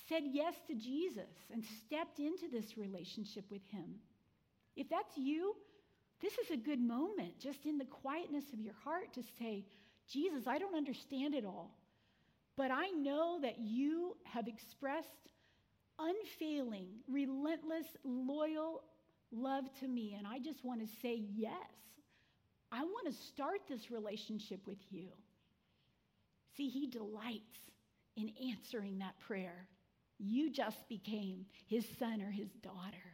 said 0.08 0.22
yes 0.32 0.54
to 0.66 0.74
Jesus 0.74 1.30
and 1.52 1.64
stepped 1.86 2.18
into 2.18 2.48
this 2.50 2.76
relationship 2.76 3.44
with 3.50 3.62
Him. 3.70 3.96
If 4.76 4.88
that's 4.88 5.16
you, 5.16 5.54
this 6.20 6.38
is 6.38 6.50
a 6.50 6.56
good 6.56 6.80
moment, 6.80 7.38
just 7.38 7.64
in 7.64 7.78
the 7.78 7.84
quietness 7.84 8.44
of 8.52 8.60
your 8.60 8.74
heart, 8.84 9.12
to 9.14 9.22
say, 9.38 9.64
Jesus, 10.06 10.46
I 10.46 10.58
don't 10.58 10.74
understand 10.74 11.34
it 11.34 11.44
all. 11.44 11.76
But 12.56 12.70
I 12.70 12.88
know 12.88 13.38
that 13.40 13.58
you 13.58 14.16
have 14.24 14.46
expressed 14.46 15.08
unfailing, 15.98 16.88
relentless, 17.08 17.86
loyal 18.04 18.82
love 19.32 19.64
to 19.80 19.88
me. 19.88 20.14
And 20.18 20.26
I 20.26 20.38
just 20.38 20.64
want 20.64 20.80
to 20.80 20.88
say 21.00 21.22
yes. 21.34 21.54
I 22.72 22.84
want 22.84 23.06
to 23.06 23.12
start 23.12 23.60
this 23.68 23.90
relationship 23.90 24.66
with 24.66 24.78
you. 24.90 25.08
See, 26.56 26.68
he 26.68 26.86
delights 26.86 27.58
in 28.16 28.32
answering 28.50 28.98
that 28.98 29.18
prayer. 29.20 29.68
You 30.18 30.50
just 30.50 30.88
became 30.88 31.46
his 31.66 31.86
son 31.98 32.20
or 32.20 32.30
his 32.30 32.50
daughter. 32.62 33.09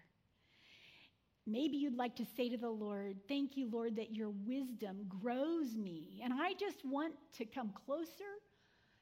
Maybe 1.47 1.77
you'd 1.77 1.97
like 1.97 2.17
to 2.17 2.27
say 2.37 2.49
to 2.49 2.57
the 2.57 2.69
Lord, 2.69 3.17
Thank 3.29 3.57
you, 3.57 3.69
Lord, 3.71 3.97
that 3.97 4.13
your 4.15 4.31
wisdom 4.31 5.07
grows 5.09 5.77
me. 5.77 6.21
And 6.23 6.33
I 6.35 6.55
just 6.55 6.85
want 6.85 7.15
to 7.39 7.45
come 7.45 7.73
closer 7.87 8.25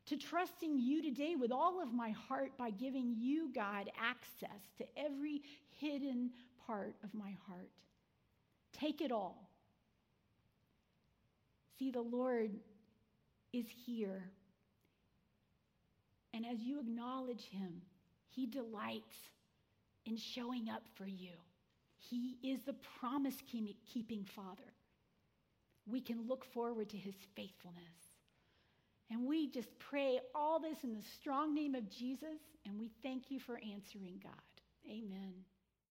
to 0.06 0.16
trusting 0.18 0.78
you 0.78 1.02
today 1.02 1.36
with 1.36 1.50
all 1.50 1.82
of 1.82 1.94
my 1.94 2.10
heart 2.10 2.52
by 2.58 2.70
giving 2.70 3.14
you, 3.18 3.50
God, 3.54 3.90
access 3.98 4.60
to 4.76 4.84
every 4.96 5.40
hidden 5.78 6.30
part 6.66 6.94
of 7.02 7.14
my 7.14 7.34
heart. 7.46 7.70
Take 8.74 9.00
it 9.00 9.10
all. 9.10 9.48
See, 11.78 11.90
the 11.90 12.02
Lord 12.02 12.50
is 13.52 13.64
here. 13.86 14.24
And 16.34 16.44
as 16.44 16.58
you 16.60 16.80
acknowledge 16.80 17.48
him, 17.48 17.80
he 18.28 18.46
delights 18.46 19.16
in 20.04 20.16
showing 20.16 20.68
up 20.68 20.82
for 20.96 21.06
you. 21.06 21.30
He 22.10 22.38
is 22.42 22.62
the 22.62 22.74
promise 22.98 23.36
keeping 23.46 24.24
Father. 24.24 24.72
We 25.86 26.00
can 26.00 26.26
look 26.26 26.44
forward 26.44 26.88
to 26.90 26.96
his 26.96 27.14
faithfulness. 27.34 27.82
And 29.10 29.26
we 29.26 29.50
just 29.50 29.78
pray 29.78 30.20
all 30.34 30.58
this 30.58 30.82
in 30.82 30.94
the 30.94 31.02
strong 31.02 31.54
name 31.54 31.74
of 31.74 31.90
Jesus, 31.90 32.40
and 32.64 32.78
we 32.78 32.90
thank 33.02 33.30
you 33.30 33.38
for 33.38 33.58
answering 33.58 34.20
God. 34.22 34.32
Amen. 34.90 35.34